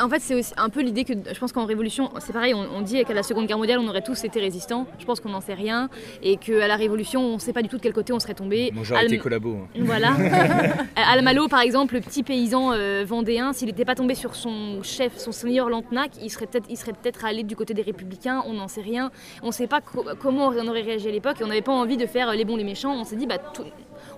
En 0.00 0.08
fait, 0.08 0.20
c'est 0.20 0.34
aussi 0.34 0.52
un 0.56 0.68
peu 0.68 0.82
l'idée 0.82 1.04
que 1.04 1.12
je 1.12 1.38
pense 1.38 1.52
qu'en 1.52 1.66
Révolution, 1.66 2.10
c'est 2.18 2.32
pareil, 2.32 2.54
on, 2.54 2.80
dit 2.82 3.02
qu'à 3.04 3.14
la 3.14 3.22
Seconde 3.22 3.46
Guerre 3.46 3.58
mondiale, 3.58 3.78
on 3.78 3.88
aurait 3.88 4.02
tous 4.02 4.24
été 4.24 4.40
résistants. 4.40 4.86
Je 4.98 5.04
pense 5.04 5.20
qu'on 5.20 5.30
n'en 5.30 5.40
sait 5.40 5.54
rien. 5.54 5.88
Et 6.22 6.36
qu'à 6.36 6.68
la 6.68 6.76
Révolution, 6.76 7.20
on 7.20 7.34
ne 7.34 7.38
sait 7.38 7.52
pas 7.52 7.62
du 7.62 7.68
tout 7.68 7.76
de 7.76 7.82
quel 7.82 7.92
côté 7.92 8.12
on 8.12 8.18
serait 8.18 8.34
tombé. 8.34 8.70
Moi 8.74 8.84
j'aurais 8.84 9.06
été 9.06 9.18
collabo. 9.18 9.56
Hein. 9.56 9.80
Voilà. 9.80 10.14
Almalo, 10.96 11.48
par 11.48 11.60
exemple, 11.60 11.94
le 11.94 12.00
petit 12.00 12.22
paysan 12.22 12.72
euh, 12.72 13.04
vendéen, 13.06 13.52
s'il 13.52 13.68
n'était 13.68 13.84
pas 13.84 13.94
tombé 13.94 14.14
sur 14.14 14.34
son 14.34 14.82
chef, 14.82 15.16
son 15.18 15.32
seigneur 15.32 15.68
Lantenac, 15.68 16.10
il 16.22 16.30
serait 16.30 16.46
peut-être 16.46 16.68
peut 16.68 17.26
allé 17.26 17.42
du 17.42 17.56
côté 17.56 17.74
des 17.74 17.82
Républicains. 17.82 18.42
On 18.46 18.54
n'en 18.54 18.68
sait 18.68 18.82
rien. 18.82 19.10
On 19.42 19.48
ne 19.48 19.52
sait 19.52 19.66
pas 19.66 19.80
comment 19.80 20.48
on 20.48 20.68
aurait 20.68 20.82
réagi 20.82 21.08
à 21.08 21.12
l'époque. 21.12 21.40
Et 21.40 21.44
on 21.44 21.48
n'avait 21.48 21.62
pas 21.62 21.72
envie 21.72 21.96
de 21.96 22.06
faire 22.06 22.32
les 22.32 22.44
bons, 22.44 22.56
les 22.56 22.64
méchants. 22.64 22.94
On 22.94 23.04
s'est 23.04 23.16
dit, 23.16 23.26
bah, 23.26 23.38
tout, 23.38 23.64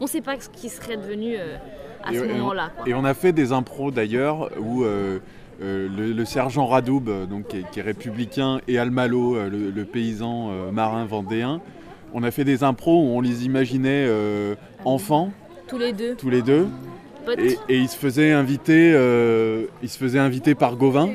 on 0.01 0.05
ne 0.05 0.09
sait 0.09 0.21
pas 0.21 0.39
ce 0.39 0.49
qui 0.49 0.69
serait 0.69 0.97
devenu 0.97 1.37
euh, 1.37 1.57
à 2.05 2.13
ce 2.13 2.25
moment-là. 2.25 2.71
Et 2.87 2.95
on 2.95 3.05
a 3.05 3.15
fait 3.15 3.33
des 3.33 3.53
impros 3.53 3.91
d'ailleurs 3.91 4.51
où 4.59 4.85
euh, 4.85 5.19
euh, 5.63 5.89
le, 5.89 6.25
sergent 6.25 6.67
Radoub, 6.67 7.27
donc, 7.29 7.49
qui 7.49 7.79
est, 7.79 7.83
républicain, 7.83 8.61
et 8.69 8.79
Almalo, 8.79 9.37
le, 9.49 9.85
paysan 9.85 10.51
marin 10.73 11.05
vendéen, 11.05 11.61
on 12.13 12.23
a 12.23 12.31
fait 12.31 12.45
des 12.45 12.63
impros 12.63 13.03
où 13.03 13.17
on 13.17 13.21
les 13.21 13.45
imaginait 13.45 14.09
enfants. 14.85 15.31
Tous 15.67 15.79
les 15.79 15.93
deux. 15.93 16.15
Tous 16.15 16.31
les 16.31 16.43
deux. 16.43 16.69
Et, 17.69 17.79
ils 17.79 17.89
se 17.89 17.97
faisaient 17.97 18.33
inviter, 18.33 18.91
ils 19.83 19.89
se 19.89 19.99
faisaient 19.99 20.19
inviter 20.19 20.55
par 20.55 20.77
Gauvin. 20.77 21.09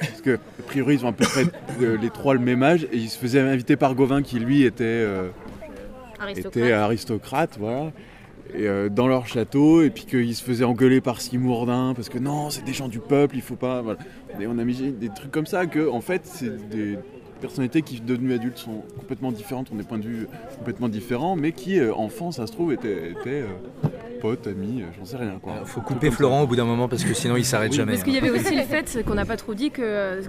Parce 0.00 0.20
que, 0.22 0.36
a 0.36 0.62
priori, 0.64 0.94
ils 0.94 1.04
ont 1.04 1.08
à 1.08 1.12
peu 1.12 1.24
près 1.24 1.44
les 1.80 2.10
trois 2.10 2.34
le 2.34 2.40
même 2.40 2.62
âge. 2.62 2.84
Et 2.92 2.96
ils 2.96 3.10
se 3.10 3.18
faisaient 3.18 3.40
inviter 3.40 3.76
par 3.76 3.94
Gauvin, 3.94 4.22
qui 4.22 4.38
lui 4.38 4.62
était, 4.62 5.02
était 5.02 5.47
aristocrate. 6.20 7.56
Voilà. 7.58 7.92
Euh, 8.54 8.88
dans 8.88 9.06
leur 9.06 9.26
château 9.26 9.82
et 9.82 9.90
puis 9.90 10.06
qu'ils 10.06 10.34
se 10.34 10.42
faisaient 10.42 10.64
engueuler 10.64 11.02
par 11.02 11.20
Simourdin 11.20 11.92
parce 11.94 12.08
que 12.08 12.18
non 12.18 12.48
c'est 12.48 12.64
des 12.64 12.72
gens 12.72 12.88
du 12.88 12.98
peuple 12.98 13.36
il 13.36 13.42
faut 13.42 13.56
pas 13.56 13.84
et 14.40 14.46
on 14.46 14.56
a 14.56 14.64
mis 14.64 14.90
des 14.92 15.10
trucs 15.10 15.30
comme 15.30 15.44
ça 15.44 15.66
que 15.66 15.86
en 15.86 16.00
fait 16.00 16.22
c'est 16.24 16.68
des 16.70 16.96
personnalités 17.42 17.82
qui 17.82 18.00
devenues 18.00 18.32
adultes 18.32 18.56
sont 18.56 18.84
complètement 18.98 19.32
différentes 19.32 19.70
ont 19.70 19.74
des 19.74 19.82
points 19.82 19.98
de 19.98 20.06
vue 20.06 20.28
complètement 20.56 20.88
différents 20.88 21.36
mais 21.36 21.52
qui 21.52 21.78
euh, 21.78 21.92
enfants 21.92 22.32
ça 22.32 22.46
se 22.46 22.52
trouve 22.52 22.72
étaient, 22.72 23.12
euh, 23.26 23.44
potes 24.20 24.46
amis 24.46 24.82
j'en 24.98 25.04
sais 25.04 25.16
rien 25.16 25.38
quoi 25.42 25.64
faut 25.64 25.80
couper 25.80 26.10
Florent 26.10 26.42
au 26.42 26.46
bout 26.46 26.56
d'un 26.56 26.64
moment 26.64 26.88
parce 26.88 27.04
que 27.04 27.14
sinon 27.14 27.36
il 27.36 27.44
s'arrête 27.44 27.72
jamais 27.72 27.92
parce 27.92 28.04
qu'il 28.04 28.14
y 28.14 28.18
avait 28.18 28.30
aussi 28.30 28.54
le 28.54 28.62
fait 28.62 29.02
qu'on 29.04 29.14
n'a 29.14 29.24
pas 29.24 29.36
trop 29.36 29.54
dit 29.54 29.70
que, 29.70 30.20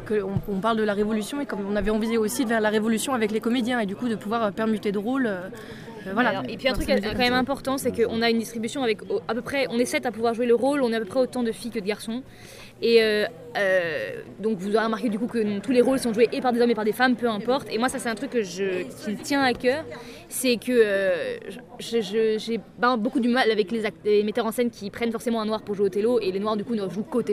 on, 0.47 0.59
parle 0.59 0.77
de 0.77 0.83
la 0.83 0.94
révolution 0.94 1.41
et 1.41 1.45
comme 1.45 1.59
on 1.69 1.75
avait 1.75 1.91
envie 1.91 2.18
aussi 2.18 2.44
de 2.44 2.50
faire 2.50 2.62
la 2.62 2.69
révolution 2.69 3.13
avec 3.13 3.31
les 3.31 3.39
comédiens 3.39 3.80
et 3.80 3.86
du 3.86 3.95
coup 3.95 4.09
de 4.09 4.15
pouvoir 4.15 4.51
permuter 4.51 4.91
de 4.91 4.97
rôle 4.97 5.27
euh, 5.27 5.50
voilà. 6.13 6.43
et 6.48 6.58
puis 6.58 6.67
un 6.67 6.74
truc 6.74 6.88
quand 6.88 7.17
même 7.17 7.34
important, 7.34 7.77
c'est 7.77 7.91
qu'on 7.91 8.22
a 8.22 8.29
une 8.29 8.39
distribution 8.39 8.84
avec 8.84 9.00
à 9.27 9.34
peu 9.34 9.41
près, 9.41 9.67
on 9.69 9.79
est 9.79 9.86
7 9.86 10.05
à 10.05 10.12
pouvoir 10.12 10.34
jouer 10.34 10.46
le 10.46 10.55
rôle, 10.55 10.81
on 10.81 10.93
a 10.93 10.98
à 10.98 11.00
peu 11.00 11.05
près 11.05 11.19
autant 11.19 11.43
de 11.43 11.51
filles 11.51 11.72
que 11.72 11.79
de 11.79 11.86
garçons. 11.86 12.24
Et 12.81 13.03
euh, 13.03 13.25
euh, 13.58 14.22
donc 14.39 14.58
vous 14.60 14.75
aurez 14.75 14.86
remarqué 14.86 15.10
du 15.10 15.18
coup 15.18 15.27
que 15.27 15.60
tous 15.60 15.72
les 15.72 15.82
rôles 15.82 16.00
sont 16.00 16.13
joués 16.13 16.29
et 16.32 16.41
par 16.41 16.53
des 16.53 16.62
hommes 16.62 16.70
et 16.70 16.75
par 16.75 16.86
des 16.86 16.91
femmes, 16.91 17.15
peu 17.15 17.27
importe. 17.27 17.68
Et 17.72 17.77
moi 17.77 17.89
ça 17.89 18.00
c'est 18.00 18.10
un 18.10 18.15
truc 18.15 18.32
qui 18.32 19.12
me 19.12 19.24
tient 19.24 19.41
à 19.41 19.53
cœur, 19.53 19.84
c'est 20.27 20.58
que 20.58 20.72
euh, 20.72 21.38
j'ai 21.79 22.60
ben, 22.77 22.98
beaucoup 22.98 23.20
du 23.20 23.29
mal 23.29 23.50
avec 23.50 23.72
les, 23.72 24.24
metteurs 24.24 24.46
en 24.46 24.51
scène 24.51 24.70
qui 24.70 24.89
prennent 24.89 25.12
forcément 25.12 25.41
un 25.41 25.46
noir 25.46 25.62
pour 25.62 25.75
jouer 25.75 25.89
télo 25.89 26.20
et 26.20 26.32
les 26.32 26.39
noirs 26.39 26.58
du 26.58 26.63
coup 26.63 26.75
ne 26.75 26.88
jouent 26.89 27.03
qu'au 27.03 27.24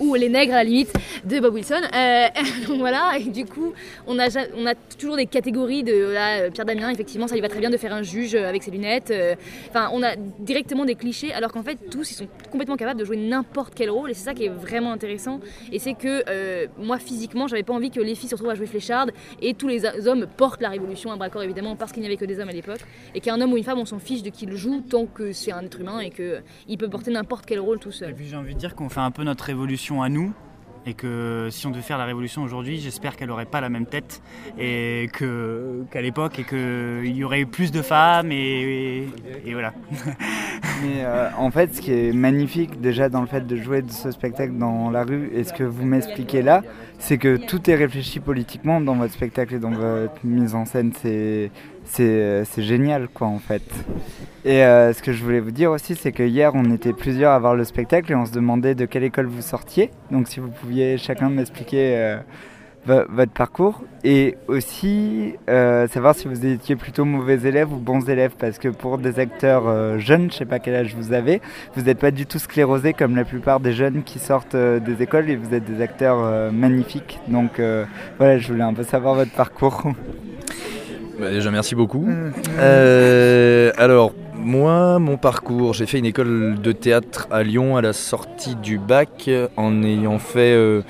ou 0.00 0.14
les 0.14 0.28
nègres 0.28 0.54
à 0.54 0.58
la 0.58 0.64
limite 0.64 0.92
de 1.24 1.40
Bob 1.40 1.54
Wilson. 1.54 1.80
donc 2.68 2.78
voilà, 2.78 3.18
et 3.18 3.24
du 3.24 3.44
coup 3.44 3.72
on 4.06 4.18
a, 4.18 4.28
on 4.56 4.66
a 4.66 4.74
toujours 4.98 5.16
des 5.16 5.26
catégories 5.26 5.82
de 5.82 6.50
Pierre 6.50 6.66
Damien, 6.66 6.90
effectivement 6.90 7.28
ça 7.28 7.34
lui 7.34 7.42
va 7.42 7.48
très 7.48 7.60
bien 7.60 7.70
de 7.70 7.76
faire 7.76 7.92
un 7.92 8.02
juge 8.02 8.34
avec 8.34 8.62
ses 8.62 8.70
lunettes. 8.70 9.12
Enfin 9.68 9.90
on 9.92 10.02
a 10.02 10.16
directement 10.38 10.84
des 10.84 10.94
clichés 10.94 11.32
alors 11.32 11.52
qu'en 11.52 11.62
fait 11.62 11.78
tous 11.90 12.10
ils 12.10 12.14
sont 12.14 12.28
complètement 12.50 12.76
capables 12.76 12.98
de 12.98 13.04
jouer 13.04 13.16
n'importe 13.16 13.74
quel 13.74 13.90
rôle 13.90 14.10
et 14.10 14.14
c'est 14.14 14.24
ça 14.24 14.34
qui 14.34 14.44
est 14.44 14.48
vraiment 14.48 14.92
intéressant. 14.92 15.40
Et 15.72 15.78
c'est 15.78 15.94
que 15.94 16.24
euh, 16.28 16.66
moi, 16.78 16.98
physiquement, 16.98 17.46
j'avais 17.46 17.62
pas 17.62 17.72
envie 17.72 17.90
que 17.90 18.00
les 18.00 18.14
filles 18.14 18.28
se 18.28 18.34
retrouvent 18.34 18.50
à 18.50 18.54
jouer 18.54 18.66
flécharde 18.66 19.12
et 19.40 19.54
tous 19.54 19.68
les 19.68 19.84
hommes 20.06 20.26
portent 20.36 20.62
la 20.62 20.70
révolution 20.70 21.10
à 21.12 21.16
bras 21.16 21.30
corps, 21.30 21.42
évidemment, 21.42 21.76
parce 21.76 21.92
qu'il 21.92 22.00
n'y 22.00 22.06
avait 22.06 22.16
que 22.16 22.24
des 22.24 22.40
hommes 22.40 22.48
à 22.48 22.52
l'époque. 22.52 22.80
Et 23.14 23.20
qu'un 23.20 23.40
homme 23.40 23.52
ou 23.52 23.56
une 23.56 23.64
femme, 23.64 23.78
on 23.78 23.86
s'en 23.86 23.98
fiche 23.98 24.22
de 24.22 24.30
qui 24.30 24.46
le 24.46 24.56
joue 24.56 24.80
tant 24.80 25.06
que 25.06 25.32
c'est 25.32 25.52
un 25.52 25.62
être 25.62 25.80
humain 25.80 26.00
et 26.00 26.10
qu'il 26.10 26.78
peut 26.78 26.88
porter 26.88 27.10
n'importe 27.10 27.46
quel 27.46 27.60
rôle 27.60 27.78
tout 27.78 27.92
seul. 27.92 28.10
Et 28.10 28.14
puis 28.14 28.26
j'ai 28.26 28.36
envie 28.36 28.54
de 28.54 28.58
dire 28.58 28.74
qu'on 28.74 28.88
fait 28.88 29.00
un 29.00 29.10
peu 29.10 29.22
notre 29.24 29.44
révolution 29.44 30.02
à 30.02 30.08
nous 30.08 30.32
Et 30.88 30.94
que 30.94 31.48
si 31.50 31.66
on 31.66 31.70
devait 31.70 31.82
faire 31.82 31.98
la 31.98 32.06
révolution 32.06 32.42
aujourd'hui, 32.42 32.78
j'espère 32.78 33.14
qu'elle 33.14 33.28
n'aurait 33.28 33.44
pas 33.44 33.60
la 33.60 33.68
même 33.68 33.84
tête 33.84 34.22
et 34.58 35.10
qu'à 35.12 36.00
l'époque 36.00 36.38
et 36.38 36.44
qu'il 36.44 37.14
y 37.14 37.24
aurait 37.24 37.40
eu 37.40 37.46
plus 37.46 37.70
de 37.70 37.82
femmes 37.82 38.32
et, 38.32 39.06
et, 39.44 39.52
voilà. 39.52 39.74
Mais 40.82 41.04
euh, 41.04 41.28
en 41.36 41.50
fait, 41.50 41.74
ce 41.74 41.82
qui 41.82 41.92
est 41.92 42.14
magnifique 42.14 42.80
déjà 42.80 43.10
dans 43.10 43.20
le 43.20 43.26
fait 43.26 43.46
de 43.46 43.56
jouer 43.56 43.82
de 43.82 43.90
ce 43.90 44.10
spectacle 44.10 44.54
dans 44.56 44.90
la 44.90 45.04
rue 45.04 45.28
et 45.34 45.44
ce 45.44 45.52
que 45.52 45.64
vous 45.64 45.84
m'expliquez 45.84 46.40
là, 46.40 46.62
c'est 46.98 47.18
que 47.18 47.36
tout 47.36 47.68
est 47.68 47.74
réfléchi 47.74 48.18
politiquement 48.18 48.80
dans 48.80 48.94
votre 48.94 49.12
spectacle 49.12 49.56
et 49.56 49.58
dans 49.58 49.72
votre 49.72 50.24
mise 50.24 50.54
en 50.54 50.64
scène. 50.64 50.92
C'est 51.02 51.50
c'est 51.90 52.62
génial 52.62 53.08
quoi 53.08 53.26
en 53.26 53.38
fait. 53.38 53.62
Et 54.44 54.64
euh, 54.64 54.92
ce 54.92 55.02
que 55.02 55.12
je 55.12 55.22
voulais 55.22 55.40
vous 55.40 55.50
dire 55.50 55.70
aussi, 55.70 55.94
c'est 55.94 56.12
que 56.12 56.22
hier 56.22 56.52
on 56.54 56.72
était 56.72 56.92
plusieurs 56.92 57.32
à 57.32 57.38
voir 57.38 57.54
le 57.54 57.64
spectacle 57.64 58.12
et 58.12 58.14
on 58.14 58.24
se 58.24 58.32
demandait 58.32 58.74
de 58.74 58.86
quelle 58.86 59.04
école 59.04 59.26
vous 59.26 59.42
sortiez. 59.42 59.90
Donc 60.10 60.28
si 60.28 60.40
vous 60.40 60.48
pouviez 60.48 60.96
chacun 60.96 61.28
m'expliquer 61.28 61.96
euh, 61.96 62.18
votre 62.86 63.32
parcours 63.32 63.82
et 64.04 64.36
aussi 64.46 65.34
euh, 65.50 65.86
savoir 65.88 66.14
si 66.14 66.28
vous 66.28 66.46
étiez 66.46 66.76
plutôt 66.76 67.04
mauvais 67.04 67.46
élèves 67.46 67.72
ou 67.72 67.76
bons 67.76 68.08
élèves 68.08 68.32
parce 68.38 68.58
que 68.58 68.68
pour 68.68 68.98
des 68.98 69.18
acteurs 69.18 69.98
jeunes, 69.98 70.30
je 70.30 70.36
sais 70.36 70.46
pas 70.46 70.60
quel 70.60 70.76
âge 70.76 70.94
vous 70.94 71.12
avez, 71.12 71.42
vous 71.74 71.82
n'êtes 71.82 71.98
pas 71.98 72.12
du 72.12 72.24
tout 72.24 72.38
sclérosés 72.38 72.94
comme 72.94 73.16
la 73.16 73.24
plupart 73.24 73.60
des 73.60 73.72
jeunes 73.72 74.02
qui 74.04 74.18
sortent 74.18 74.56
des 74.56 75.02
écoles 75.02 75.28
et 75.28 75.36
vous 75.36 75.52
êtes 75.52 75.64
des 75.64 75.82
acteurs 75.82 76.52
magnifiques. 76.52 77.18
Donc 77.28 77.60
voilà, 78.18 78.38
je 78.38 78.48
voulais 78.50 78.64
un 78.64 78.72
peu 78.72 78.84
savoir 78.84 79.14
votre 79.14 79.32
parcours. 79.32 79.92
Bah, 81.18 81.30
déjà, 81.30 81.50
merci 81.50 81.74
beaucoup. 81.74 82.08
Euh, 82.58 83.72
alors, 83.76 84.12
moi, 84.36 85.00
mon 85.00 85.16
parcours, 85.16 85.74
j'ai 85.74 85.86
fait 85.86 85.98
une 85.98 86.06
école 86.06 86.60
de 86.62 86.70
théâtre 86.70 87.26
à 87.32 87.42
Lyon 87.42 87.76
à 87.76 87.82
la 87.82 87.92
sortie 87.92 88.54
du 88.54 88.78
bac 88.78 89.28
en 89.56 89.82
ayant 89.82 90.20
fait, 90.20 90.52
euh, 90.52 90.82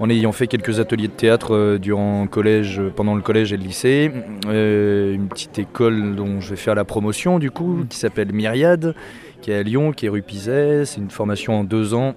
en 0.00 0.08
ayant 0.08 0.32
fait 0.32 0.46
quelques 0.46 0.80
ateliers 0.80 1.08
de 1.08 1.12
théâtre 1.12 1.54
euh, 1.54 1.78
durant 1.78 2.26
collège, 2.26 2.80
pendant 2.96 3.14
le 3.14 3.20
collège 3.20 3.52
et 3.52 3.58
le 3.58 3.62
lycée. 3.64 4.10
une 4.46 5.28
petite 5.28 5.58
école 5.58 6.16
dont 6.16 6.40
je 6.40 6.50
vais 6.50 6.56
faire 6.56 6.74
la 6.74 6.84
promotion, 6.84 7.38
du 7.38 7.50
coup, 7.50 7.84
qui 7.90 7.98
s'appelle 7.98 8.32
Myriade, 8.32 8.94
qui 9.42 9.50
est 9.50 9.56
à 9.56 9.62
Lyon, 9.62 9.92
qui 9.92 10.06
est 10.06 10.08
rue 10.08 10.22
Pizet. 10.22 10.86
C'est 10.86 11.00
une 11.00 11.10
formation 11.10 11.60
en 11.60 11.64
deux 11.64 11.92
ans. 11.92 12.14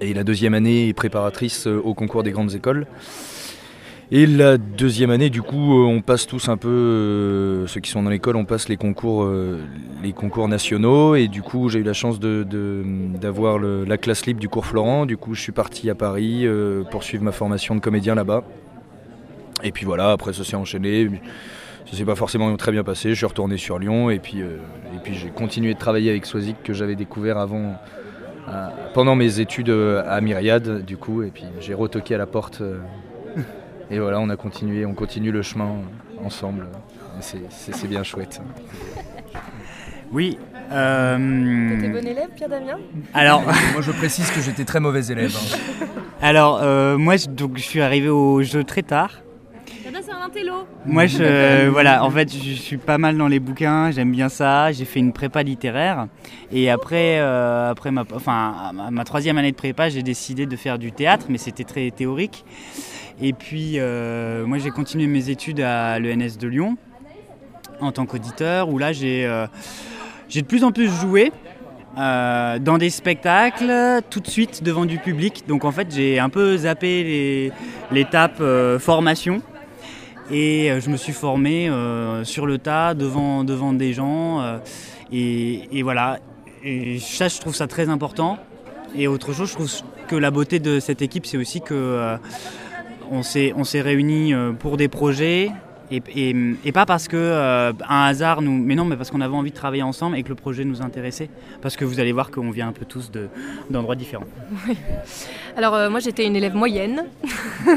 Et 0.00 0.14
la 0.14 0.22
deuxième 0.22 0.54
année 0.54 0.88
est 0.88 0.94
préparatrice 0.94 1.66
au 1.66 1.94
concours 1.94 2.22
des 2.22 2.30
grandes 2.30 2.54
écoles. 2.54 2.86
Et 4.10 4.26
la 4.26 4.58
deuxième 4.58 5.10
année, 5.10 5.30
du 5.30 5.40
coup, 5.40 5.78
euh, 5.78 5.86
on 5.86 6.02
passe 6.02 6.26
tous 6.26 6.48
un 6.48 6.58
peu, 6.58 6.68
euh, 6.68 7.66
ceux 7.66 7.80
qui 7.80 7.90
sont 7.90 8.02
dans 8.02 8.10
l'école, 8.10 8.36
on 8.36 8.44
passe 8.44 8.68
les 8.68 8.76
concours, 8.76 9.22
euh, 9.22 9.58
les 10.02 10.12
concours 10.12 10.48
nationaux. 10.48 11.14
Et 11.14 11.28
du 11.28 11.40
coup, 11.40 11.68
j'ai 11.68 11.78
eu 11.78 11.82
la 11.82 11.94
chance 11.94 12.20
d'avoir 12.20 13.58
la 13.58 13.96
classe 13.96 14.26
libre 14.26 14.40
du 14.40 14.48
cours 14.50 14.66
Florent. 14.66 15.06
Du 15.06 15.16
coup, 15.16 15.34
je 15.34 15.40
suis 15.40 15.52
parti 15.52 15.88
à 15.88 15.94
Paris 15.94 16.46
poursuivre 16.90 17.24
ma 17.24 17.32
formation 17.32 17.74
de 17.74 17.80
comédien 17.80 18.14
là-bas. 18.14 18.44
Et 19.64 19.70
puis 19.70 19.86
voilà, 19.86 20.10
après 20.10 20.32
ça 20.32 20.44
s'est 20.44 20.56
enchaîné. 20.56 21.08
Ça 21.90 21.96
s'est 21.96 22.04
pas 22.04 22.16
forcément 22.16 22.54
très 22.56 22.72
bien 22.72 22.84
passé. 22.84 23.10
Je 23.10 23.14
suis 23.14 23.26
retourné 23.26 23.56
sur 23.56 23.78
Lyon 23.78 24.10
et 24.10 24.18
puis, 24.18 24.42
puis 25.04 25.14
j'ai 25.14 25.30
continué 25.30 25.72
de 25.72 25.78
travailler 25.78 26.10
avec 26.10 26.26
Soisic 26.26 26.62
que 26.62 26.74
j'avais 26.74 26.96
découvert 26.96 27.38
avant, 27.38 27.76
pendant 28.92 29.14
mes 29.14 29.40
études 29.40 29.70
à 29.70 30.20
Myriade, 30.20 30.84
du 30.84 30.98
coup. 30.98 31.22
Et 31.22 31.30
puis 31.30 31.44
j'ai 31.60 31.72
retoqué 31.74 32.14
à 32.14 32.18
la 32.18 32.26
porte. 32.26 32.62
Et 33.90 33.98
voilà, 33.98 34.20
on 34.20 34.28
a 34.30 34.36
continué, 34.36 34.86
on 34.86 34.94
continue 34.94 35.32
le 35.32 35.42
chemin 35.42 35.70
ensemble. 36.24 36.66
C'est 37.20 37.88
bien 37.88 38.02
chouette. 38.02 38.40
Oui. 40.12 40.38
Euh... 40.70 41.68
T'étais 41.70 41.88
bon 41.88 42.06
élève, 42.06 42.28
Pierre 42.36 42.48
Damien? 42.48 42.78
Alors, 43.14 43.42
moi 43.72 43.80
je 43.80 43.92
précise 43.92 44.30
que 44.30 44.40
j'étais 44.40 44.64
très 44.64 44.80
mauvais 44.80 45.06
élève. 45.06 45.34
Hein. 45.34 45.86
Alors, 46.22 46.60
euh, 46.62 46.98
moi 46.98 47.16
donc, 47.28 47.56
je 47.56 47.62
suis 47.62 47.80
arrivé 47.80 48.08
au 48.08 48.42
jeu 48.42 48.62
très 48.62 48.82
tard. 48.82 49.22
c'est 49.66 50.12
un 50.12 50.26
intello. 50.26 50.66
Moi, 50.84 51.06
je, 51.06 51.68
voilà, 51.70 52.04
en 52.04 52.10
fait, 52.10 52.32
je 52.32 52.52
suis 52.52 52.76
pas 52.76 52.98
mal 52.98 53.16
dans 53.16 53.28
les 53.28 53.40
bouquins, 53.40 53.90
j'aime 53.90 54.12
bien 54.12 54.28
ça. 54.28 54.70
J'ai 54.70 54.84
fait 54.84 55.00
une 55.00 55.12
prépa 55.12 55.42
littéraire. 55.42 56.06
Et 56.52 56.70
après, 56.70 57.18
euh, 57.18 57.70
après 57.70 57.90
ma, 57.90 58.04
enfin, 58.14 58.72
ma 58.90 59.04
troisième 59.04 59.38
année 59.38 59.50
de 59.50 59.56
prépa, 59.56 59.88
j'ai 59.88 60.02
décidé 60.02 60.46
de 60.46 60.56
faire 60.56 60.78
du 60.78 60.92
théâtre, 60.92 61.26
mais 61.28 61.38
c'était 61.38 61.64
très 61.64 61.90
théorique. 61.90 62.44
Et 63.24 63.32
puis, 63.32 63.74
euh, 63.76 64.44
moi, 64.46 64.58
j'ai 64.58 64.70
continué 64.70 65.06
mes 65.06 65.30
études 65.30 65.60
à 65.60 66.00
l'ENS 66.00 66.38
de 66.40 66.48
Lyon 66.48 66.76
en 67.80 67.92
tant 67.92 68.04
qu'auditeur, 68.04 68.68
où 68.68 68.78
là, 68.78 68.92
j'ai 68.92 69.24
euh, 69.24 69.46
de 70.34 70.40
plus 70.42 70.64
en 70.64 70.72
plus 70.72 70.88
joué. 70.88 71.32
Euh, 71.98 72.58
dans 72.58 72.78
des 72.78 72.88
spectacles, 72.88 74.00
tout 74.08 74.20
de 74.20 74.26
suite 74.26 74.62
devant 74.64 74.86
du 74.86 74.96
public. 74.96 75.44
Donc 75.46 75.66
en 75.66 75.72
fait, 75.72 75.88
j'ai 75.94 76.18
un 76.18 76.30
peu 76.30 76.56
zappé 76.56 77.52
l'étape 77.90 78.42
formation 78.78 79.42
et 80.30 80.70
je 80.80 80.88
me 80.88 80.96
suis 80.96 81.12
formé 81.12 81.70
sur 82.24 82.46
le 82.46 82.56
tas 82.56 82.94
devant, 82.94 83.44
devant 83.44 83.74
des 83.74 83.92
gens. 83.92 84.58
Et, 85.12 85.68
et, 85.70 85.82
voilà. 85.82 86.18
Et 86.64 86.98
ça, 86.98 87.28
je 87.28 87.38
trouve 87.38 87.54
ça 87.54 87.66
très 87.66 87.90
important. 87.90 88.38
Et 88.96 89.06
autre 89.06 89.34
chose, 89.34 89.50
je 89.50 89.54
trouve 89.54 89.70
que 90.08 90.16
la 90.16 90.30
beauté 90.30 90.60
de 90.60 90.80
cette 90.80 91.02
équipe, 91.02 91.26
c'est 91.26 91.36
aussi 91.36 91.60
que 91.60 92.16
on 93.10 93.22
s'est 93.22 93.80
réunis 93.80 94.34
euh, 94.34 94.52
pour 94.52 94.76
des 94.76 94.88
projets 94.88 95.50
et, 95.90 96.72
pas 96.72 96.86
parce 96.86 97.06
que 97.06 97.18
euh, 97.18 97.72
un 97.86 98.04
hasard 98.04 98.40
nous 98.40 98.52
mais 98.52 98.74
non 98.74 98.86
mais 98.86 98.96
parce 98.96 99.10
qu'on 99.10 99.20
avait 99.20 99.34
envie 99.34 99.50
de 99.50 99.56
travailler 99.56 99.82
ensemble 99.82 100.16
et 100.16 100.22
que 100.22 100.30
le 100.30 100.34
projet 100.34 100.64
nous 100.64 100.80
intéressait. 100.80 101.28
Parce 101.60 101.76
que 101.76 101.84
vous 101.84 102.00
allez 102.00 102.12
voir 102.12 102.30
qu'on 102.30 102.50
vient 102.50 102.68
un 102.68 102.72
peu 102.72 102.86
tous 102.86 103.10
d'endroits 103.68 103.94
différents. 103.94 104.24
Alors 105.56 105.74
euh, 105.74 105.90
moi 105.90 106.00
j'étais 106.00 106.24
une 106.26 106.36
élève 106.36 106.54
moyenne. 106.54 107.04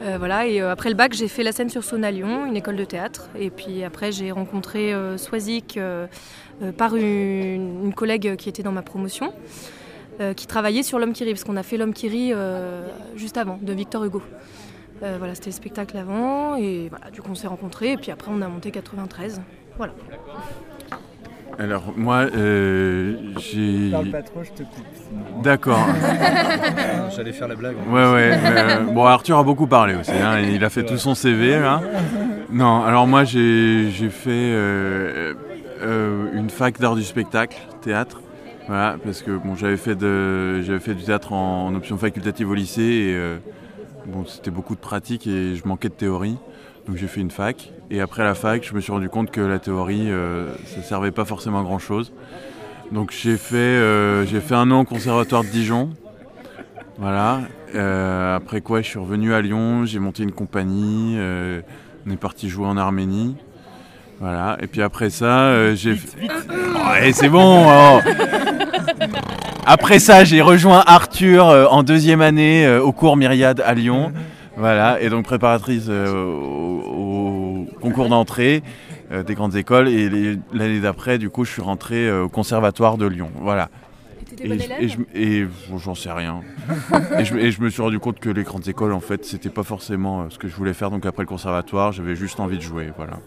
Voilà 0.00 0.46
et 0.46 0.60
après 0.60 0.90
le 0.90 0.94
bac 0.94 1.12
j'ai 1.12 1.26
fait 1.26 1.42
la 1.42 1.50
scène 1.50 1.68
sur 1.70 1.82
Saône 1.82 2.04
à 2.04 2.12
Lyon 2.12 2.46
une 2.46 2.56
école 2.56 2.76
de 2.76 2.84
théâtre. 2.84 3.28
Et 3.36 3.50
puis 3.50 3.82
après 3.82 4.12
j'ai 4.12 4.30
rencontré 4.30 4.94
Soisic 5.16 5.78
par 6.76 6.94
une, 6.94 7.92
collègue 7.96 8.36
qui 8.36 8.48
était 8.48 8.62
dans 8.62 8.72
ma 8.72 8.82
promotion 8.82 9.32
euh, 10.20 10.34
qui 10.34 10.48
travaillait 10.48 10.82
sur 10.82 10.98
L'homme 10.98 11.12
qui 11.12 11.22
rit, 11.22 11.30
parce 11.30 11.44
qu'on 11.44 11.56
a 11.56 11.62
fait 11.62 11.76
L'homme 11.76 11.92
qui 11.94 12.08
rit 12.08 12.32
euh, 12.32 12.88
juste 13.14 13.36
avant, 13.36 13.56
de 13.62 13.72
Victor 13.72 14.02
Hugo. 14.04 14.20
Euh, 15.04 15.14
voilà, 15.16 15.36
c'était 15.36 15.50
le 15.50 15.54
spectacle 15.54 15.96
avant, 15.96 16.56
et 16.56 16.88
voilà, 16.88 17.12
du 17.12 17.22
coup 17.22 17.28
on 17.30 17.36
s'est 17.36 17.46
rencontrés, 17.46 17.92
et 17.92 17.96
puis 17.96 18.10
après 18.10 18.28
on 18.34 18.42
a 18.42 18.48
monté 18.48 18.72
93. 18.72 19.40
Voilà. 19.76 19.92
Alors 21.56 21.92
moi, 21.96 22.26
j'ai. 22.26 23.90
Parle 23.92 24.10
pas 24.10 24.22
trop, 24.22 24.42
je 24.42 24.50
te 24.50 24.62
coupe. 24.64 25.42
D'accord. 25.42 25.86
J'allais 27.16 27.32
faire 27.32 27.46
la 27.46 27.54
blague. 27.54 27.76
Ouais, 27.88 28.12
ouais. 28.12 28.38
bon, 28.92 29.04
Arthur 29.04 29.38
a 29.38 29.44
beaucoup 29.44 29.68
parlé 29.68 29.94
aussi. 29.94 30.10
Hein, 30.10 30.40
il 30.40 30.64
a 30.64 30.70
fait 30.70 30.84
tout 30.84 30.98
son 30.98 31.14
CV 31.14 31.60
là. 31.60 31.80
Non, 32.50 32.82
alors 32.82 33.06
moi 33.06 33.22
j'ai 33.22 34.10
fait 34.10 34.52
une 35.80 36.50
fac 36.50 36.80
d'art 36.80 36.96
du 36.96 37.04
spectacle, 37.04 37.56
théâtre. 37.82 38.20
Voilà, 38.68 38.98
parce 39.02 39.22
que 39.22 39.30
bon, 39.30 39.54
j'avais 39.54 39.78
fait, 39.78 39.94
de, 39.94 40.60
j'avais 40.60 40.78
fait 40.78 40.92
du 40.92 41.02
théâtre 41.02 41.32
en, 41.32 41.74
option 41.74 41.96
facultative 41.96 42.50
au 42.50 42.54
lycée 42.54 42.82
et 42.82 43.14
euh, 43.14 43.38
bon, 44.06 44.26
c'était 44.26 44.50
beaucoup 44.50 44.74
de 44.74 44.80
pratique 44.80 45.26
et 45.26 45.56
je 45.56 45.66
manquais 45.66 45.88
de 45.88 45.94
théorie. 45.94 46.36
Donc 46.86 46.96
j'ai 46.96 47.06
fait 47.06 47.22
une 47.22 47.30
fac. 47.30 47.72
Et 47.90 48.02
après 48.02 48.24
la 48.24 48.34
fac, 48.34 48.62
je 48.62 48.74
me 48.74 48.82
suis 48.82 48.92
rendu 48.92 49.08
compte 49.08 49.30
que 49.30 49.40
la 49.40 49.58
théorie, 49.58 50.10
euh, 50.10 50.52
ça 50.66 50.82
servait 50.82 51.12
pas 51.12 51.24
forcément 51.24 51.60
à 51.60 51.62
grand 51.62 51.78
chose. 51.78 52.12
Donc 52.92 53.10
j'ai 53.10 53.38
fait, 53.38 53.56
euh, 53.56 54.26
j'ai 54.26 54.40
fait 54.40 54.54
un 54.54 54.70
an 54.70 54.80
au 54.80 54.84
conservatoire 54.84 55.44
de 55.44 55.48
Dijon. 55.48 55.88
Voilà. 56.98 57.40
après 58.34 58.60
quoi, 58.60 58.82
je 58.82 58.88
suis 58.88 58.98
revenu 58.98 59.32
à 59.32 59.40
Lyon, 59.40 59.86
j'ai 59.86 59.98
monté 59.98 60.24
une 60.24 60.32
compagnie. 60.32 61.16
on 61.16 62.10
est 62.10 62.16
parti 62.18 62.50
jouer 62.50 62.66
en 62.66 62.76
Arménie. 62.76 63.34
Voilà. 64.20 64.58
Et 64.60 64.66
puis 64.66 64.82
après 64.82 65.08
ça, 65.08 65.74
j'ai. 65.74 65.92
Ouais, 65.92 67.12
c'est 67.12 67.30
bon. 67.30 67.66
Oh. 67.66 68.00
Après 69.70 69.98
ça, 69.98 70.24
j'ai 70.24 70.40
rejoint 70.40 70.82
Arthur 70.86 71.46
euh, 71.46 71.66
en 71.66 71.82
deuxième 71.82 72.22
année 72.22 72.64
euh, 72.64 72.80
au 72.80 72.90
cours 72.90 73.18
Myriade 73.18 73.60
à 73.60 73.74
Lyon. 73.74 74.14
Voilà, 74.56 74.98
et 75.02 75.10
donc 75.10 75.26
préparatrice 75.26 75.88
euh, 75.90 76.24
au, 76.24 77.66
concours 77.78 78.08
d'entrée 78.08 78.62
des 79.26 79.34
grandes 79.34 79.56
écoles. 79.56 79.88
Et 79.88 80.38
l'année 80.54 80.80
d'après, 80.80 81.18
du 81.18 81.28
coup, 81.28 81.44
je 81.44 81.52
suis 81.52 81.60
rentré 81.60 82.10
au 82.10 82.30
conservatoire 82.30 82.96
de 82.96 83.04
Lyon. 83.04 83.30
Voilà. 83.42 83.68
Et 85.14 85.46
j'en 85.76 85.94
sais 85.94 86.12
rien. 86.12 86.40
et, 87.18 87.24
je, 87.26 87.60
me 87.60 87.68
suis 87.68 87.82
rendu 87.82 87.98
compte 87.98 88.20
que 88.20 88.30
les 88.30 88.44
grandes 88.44 88.68
écoles, 88.68 88.94
en 88.94 89.00
fait, 89.00 89.26
c'était 89.26 89.50
pas 89.50 89.64
forcément 89.64 90.30
ce 90.30 90.38
que 90.38 90.48
je 90.48 90.54
voulais 90.54 90.72
faire. 90.72 90.90
Donc 90.90 91.04
après 91.04 91.24
le 91.24 91.28
conservatoire, 91.28 91.92
j'avais 91.92 92.16
juste 92.16 92.40
envie 92.40 92.56
de 92.56 92.62
jouer. 92.62 92.90
Voilà. 92.96 93.18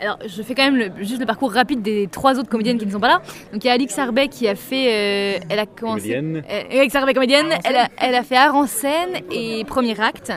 Alors, 0.00 0.18
je 0.26 0.42
fais 0.42 0.54
quand 0.54 0.64
même 0.64 0.76
le- 0.76 0.90
juste 1.04 1.20
le 1.20 1.26
parcours 1.26 1.52
rapide 1.52 1.82
des 1.82 2.08
trois 2.10 2.38
autres 2.38 2.48
comédiennes 2.48 2.78
qui 2.78 2.86
ne 2.86 2.90
sont 2.92 3.00
pas 3.00 3.08
là. 3.08 3.22
Donc, 3.52 3.64
il 3.64 3.66
y 3.66 3.70
a 3.70 3.72
Alix 3.74 3.98
Arbet 3.98 4.28
qui 4.28 4.46
a 4.48 4.54
fait. 4.54 5.38
euh, 5.38 5.38
elle 5.48 5.58
a 5.58 5.66
commencé. 5.66 6.14
Comédienne. 6.14 6.42
Euh, 6.50 6.80
Alix 6.80 6.94
Arbet, 6.94 7.14
comédienne. 7.14 7.52
Elle 7.64 7.76
a, 7.76 7.88
elle 7.98 8.14
a 8.14 8.22
fait 8.22 8.36
art 8.36 8.54
en 8.54 8.66
scène 8.66 9.20
et 9.32 9.64
premier 9.64 9.98
acte. 10.00 10.32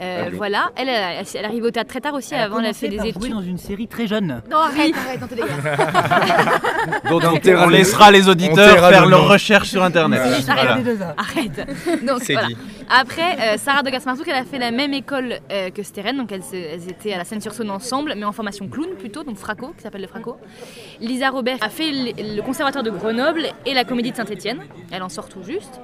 Euh, 0.00 0.24
Ah 0.26 0.30
voilà. 0.36 0.70
Elle, 0.76 0.88
elle, 0.88 1.16
elle, 1.20 1.26
elle 1.34 1.44
arrive 1.44 1.64
au 1.64 1.70
théâtre 1.70 1.90
très 1.90 2.00
tard 2.00 2.14
aussi. 2.14 2.34
Avant, 2.34 2.60
elle 2.60 2.66
a 2.66 2.72
fait 2.72 2.88
des 2.88 2.98
études. 3.06 3.32
dans 3.32 3.42
une 3.42 3.58
série 3.58 3.88
très 3.88 4.06
jeune. 4.06 4.42
Non, 4.50 4.58
arrête, 4.58 4.94
arrête, 4.94 5.20
non. 5.20 7.10
Donc, 7.20 7.40
on 7.46 7.50
on, 7.64 7.68
laissera 7.68 8.10
les 8.10 8.28
auditeurs 8.28 8.88
faire 8.88 9.04
le 9.04 9.10
leurs 9.10 9.28
recherches 9.28 9.68
sur 9.70 9.82
internet. 9.82 10.20
Arrête, 10.20 10.44
Voilà. 10.44 11.14
arrête. 11.16 11.66
Donc, 12.06 12.18
C'est 12.22 12.34
voilà. 12.34 12.48
dit. 12.48 12.56
Après, 12.90 13.36
euh, 13.40 13.56
Sarah 13.58 13.82
de 13.82 13.90
Gasmarzouk, 13.90 14.26
elle 14.28 14.34
a 14.34 14.44
fait 14.44 14.58
la 14.58 14.70
même 14.70 14.92
école 14.94 15.34
euh, 15.50 15.70
que 15.70 15.82
Steren, 15.82 16.16
donc 16.16 16.32
elles, 16.32 16.42
étaient 16.88 17.12
à 17.12 17.18
la 17.18 17.24
Seine-sur-Saône 17.24 17.70
ensemble, 17.70 18.14
mais 18.16 18.24
en 18.24 18.32
formation 18.32 18.66
clown 18.68 18.88
plutôt, 18.98 19.22
donc 19.24 19.36
Fraco, 19.36 19.68
qui 19.76 19.82
s'appelle 19.82 20.02
le 20.02 20.06
Fraco. 20.08 20.36
Lisa 21.00 21.30
Robert 21.30 21.58
a 21.62 21.68
fait 21.70 21.90
le, 21.92 22.40
conservatoire 22.42 22.84
de 22.84 22.90
Grenoble 22.90 23.46
et 23.64 23.74
la 23.74 23.84
comédie 23.84 24.10
de 24.10 24.16
Saint-Etienne. 24.16 24.60
Elle 24.90 25.02
en 25.02 25.08
sort 25.08 25.28
tout 25.28 25.42
juste. 25.42 25.80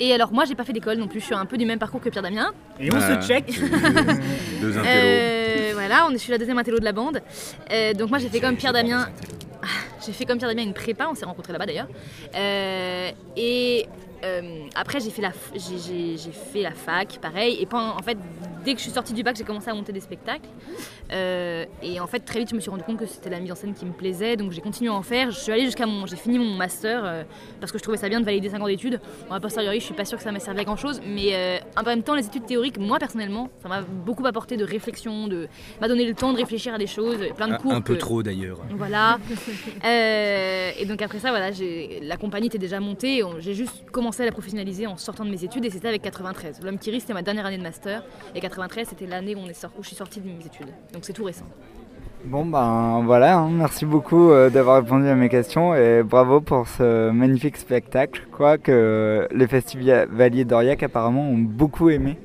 Et 0.00 0.12
alors 0.12 0.32
moi, 0.32 0.44
j'ai 0.46 0.54
pas 0.54 0.64
fait 0.64 0.72
d'école 0.72 0.96
non 0.98 1.06
plus, 1.06 1.20
je 1.20 1.26
suis 1.26 1.34
un 1.34 1.44
peu 1.46 1.56
du 1.58 1.66
même 1.66 1.78
parcours 1.78 2.00
que 2.00 2.08
Pierre 2.08 2.22
Damien. 2.22 2.52
Et 2.80 2.90
on 2.92 2.96
Ah. 2.96 3.20
se 3.22 3.26
check. 3.28 3.46
Deux 3.46 3.58
intellos. 4.78 4.84
Euh, 4.86 5.70
voilà, 5.74 6.06
on 6.08 6.10
est, 6.10 6.14
je 6.14 6.18
suis 6.18 6.32
la 6.32 6.38
deuxième 6.38 6.58
intello 6.58 6.78
de 6.78 6.84
la 6.84 6.92
bande. 6.92 7.20
Euh, 7.70 7.92
donc 7.94 8.08
moi 8.10 8.18
j'ai 8.18 8.28
fait 8.28 8.40
comme 8.40 8.56
Pierre 8.56 8.72
Damien. 8.72 9.06
J'ai 10.04 10.12
fait 10.12 10.24
comme 10.24 10.38
Pierre 10.38 10.50
Damien 10.50 10.62
une 10.64 10.74
prépa, 10.74 11.06
on 11.10 11.14
s'est 11.14 11.24
rencontrés 11.24 11.52
là-bas 11.52 11.66
d'ailleurs. 11.66 11.88
Euh, 12.34 13.10
et 13.36 13.86
euh, 14.24 14.66
après 14.74 15.00
j'ai 15.00 15.10
fait, 15.10 15.22
la, 15.22 15.30
f- 15.30 15.34
j'ai- 15.54 15.78
j'ai- 15.78 16.16
j'ai 16.16 16.30
fait 16.32 16.62
la 16.62 16.70
fac, 16.72 17.18
pareil. 17.20 17.58
Et 17.60 17.68
en 17.72 17.98
fait, 18.02 18.16
dès 18.64 18.72
que 18.72 18.78
je 18.78 18.84
suis 18.84 18.92
sortie 18.92 19.12
du 19.12 19.22
bac, 19.22 19.36
j'ai 19.36 19.44
commencé 19.44 19.68
à 19.70 19.74
monter 19.74 19.92
des 19.92 20.00
spectacles. 20.00 20.48
Euh, 21.12 21.64
et 21.82 22.00
en 22.00 22.06
fait, 22.06 22.20
très 22.20 22.38
vite, 22.38 22.50
je 22.50 22.54
me 22.54 22.60
suis 22.60 22.70
rendu 22.70 22.84
compte 22.84 22.98
que 22.98 23.06
c'était 23.06 23.28
la 23.30 23.40
mise 23.40 23.50
en 23.52 23.54
scène 23.56 23.74
qui 23.74 23.84
me 23.84 23.92
plaisait. 23.92 24.36
Donc 24.36 24.52
j'ai 24.52 24.60
continué 24.60 24.90
à 24.90 24.94
en 24.94 25.02
faire. 25.02 25.30
Je 25.30 25.38
suis 25.40 25.52
allée 25.52 25.64
jusqu'à 25.64 25.86
mon. 25.86 26.06
J'ai 26.06 26.16
fini 26.16 26.38
mon 26.38 26.54
master 26.54 27.02
euh, 27.04 27.22
parce 27.60 27.70
que 27.72 27.78
je 27.78 27.82
trouvais 27.82 27.98
ça 27.98 28.08
bien 28.08 28.20
de 28.20 28.24
valider 28.24 28.48
5 28.48 28.60
ans 28.62 28.66
d'études. 28.66 29.00
Bon, 29.28 29.34
a 29.34 29.40
posteriori, 29.40 29.80
je 29.80 29.84
suis 29.84 29.94
pas 29.94 30.04
sûre 30.04 30.18
que 30.18 30.24
ça 30.24 30.30
m'a 30.32 30.38
servi 30.40 30.60
à 30.60 30.64
grand 30.64 30.76
chose. 30.76 31.00
Mais 31.06 31.60
en 31.76 31.82
même 31.82 32.02
temps, 32.02 32.14
les 32.14 32.26
études 32.26 32.46
théoriques, 32.46 32.78
moi 32.78 32.98
personnellement, 32.98 33.50
ça 33.62 33.68
m'a 33.68 33.80
beaucoup 33.82 34.24
apporté 34.26 34.56
de 34.56 34.64
réflexion, 34.64 35.26
de 35.26 35.48
m'a 35.80 35.88
donné 35.88 36.04
le 36.06 36.14
temps 36.14 36.32
de 36.32 36.38
réfléchir 36.38 36.72
à 36.74 36.78
des 36.78 36.86
choses, 36.86 37.18
plein 37.36 37.48
de 37.48 37.54
Un, 37.54 37.58
cours. 37.58 37.72
un 37.72 37.80
peu 37.80 37.94
que- 37.94 37.98
trop 37.98 38.22
d'ailleurs. 38.22 38.58
Voilà. 38.70 39.18
Euh, 39.92 40.70
et 40.78 40.84
donc 40.86 41.02
après 41.02 41.18
ça, 41.18 41.30
voilà, 41.30 41.50
la 42.02 42.16
compagnie 42.16 42.46
était 42.46 42.58
déjà 42.58 42.80
montée. 42.80 43.22
on- 43.22 43.38
J'ai 43.40 43.54
juste 43.54 43.84
commencé 43.90 44.22
à 44.22 44.26
la 44.26 44.32
professionnaliser 44.32 44.86
en 44.86 44.96
sortant 44.96 45.24
de 45.24 45.30
mes 45.30 45.44
études 45.44 45.64
et 45.64 45.70
c'était 45.70 45.88
avec 45.88 46.02
93. 46.02 46.60
L'homme 46.64 46.78
qui 46.78 46.90
rit, 46.90 47.00
c'était 47.00 47.12
ma 47.14 47.22
dernière 47.22 47.46
année 47.46 47.58
de 47.58 47.62
master 47.62 48.04
et 48.34 48.40
93, 48.40 48.88
c'était 48.88 49.06
l'année 49.06 49.34
où, 49.36 49.40
je 49.46 49.86
suis 49.86 49.96
sortie 49.96 50.20
de 50.20 50.26
mes 50.26 50.44
études. 50.46 50.68
Donc 50.92 51.04
c'est 51.04 51.12
tout 51.12 51.24
récent. 51.24 51.46
Bon 52.24 52.46
ben 52.46 53.02
voilà, 53.04 53.36
hein, 53.36 53.50
merci 53.50 53.84
beaucoup 53.84 54.30
euh, 54.30 54.48
d'avoir 54.48 54.76
répondu 54.76 55.08
à 55.08 55.16
mes 55.16 55.28
questions 55.28 55.74
et 55.74 56.04
bravo 56.04 56.40
pour 56.40 56.68
ce 56.68 57.10
magnifique 57.10 57.56
spectacle. 57.56 58.22
Quoi 58.30 58.58
que 58.58 59.26
les 59.34 59.48
festivaliers 59.48 60.44
d'Aurillac 60.44 60.84
apparemment 60.84 61.28
ont 61.28 61.36
beaucoup 61.38 61.90
aimé. 61.90 62.16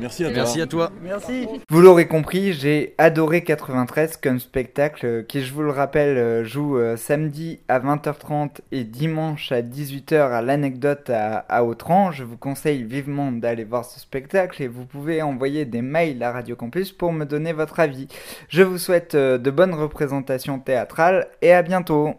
Merci 0.00 0.24
à 0.24 0.28
toi. 0.28 0.36
Merci 0.36 0.60
à 0.60 0.66
toi. 0.66 0.92
Merci. 1.02 1.48
Vous 1.68 1.80
l'aurez 1.80 2.06
compris, 2.06 2.52
j'ai 2.52 2.94
adoré 2.98 3.42
93 3.44 4.16
comme 4.16 4.40
spectacle 4.40 5.24
qui, 5.26 5.42
je 5.42 5.52
vous 5.52 5.62
le 5.62 5.70
rappelle, 5.70 6.16
euh, 6.16 6.44
joue 6.44 6.78
euh, 6.78 6.96
samedi 6.96 7.60
à 7.68 7.78
20h30 7.80 8.60
et 8.72 8.84
dimanche 8.84 9.52
à 9.52 9.62
18h 9.62 10.30
à 10.32 10.42
l'anecdote 10.42 11.10
à, 11.10 11.38
à 11.48 11.64
Autran. 11.64 12.12
Je 12.12 12.24
vous 12.24 12.36
conseille 12.36 12.82
vivement 12.82 13.32
d'aller 13.32 13.64
voir 13.64 13.84
ce 13.84 14.00
spectacle 14.00 14.62
et 14.62 14.68
vous 14.68 14.86
pouvez 14.86 15.22
envoyer 15.22 15.64
des 15.64 15.82
mails 15.82 16.22
à 16.22 16.32
Radio 16.32 16.56
Campus 16.56 16.92
pour 16.92 17.12
me 17.12 17.24
donner 17.24 17.52
votre 17.52 17.80
avis. 17.80 18.08
Je 18.48 18.62
vous 18.62 18.78
souhaite 18.78 19.14
euh, 19.14 19.38
de 19.38 19.50
bonnes 19.50 19.74
représentations 19.74 20.58
théâtrales 20.58 21.28
et 21.42 21.52
à 21.52 21.62
bientôt. 21.62 22.08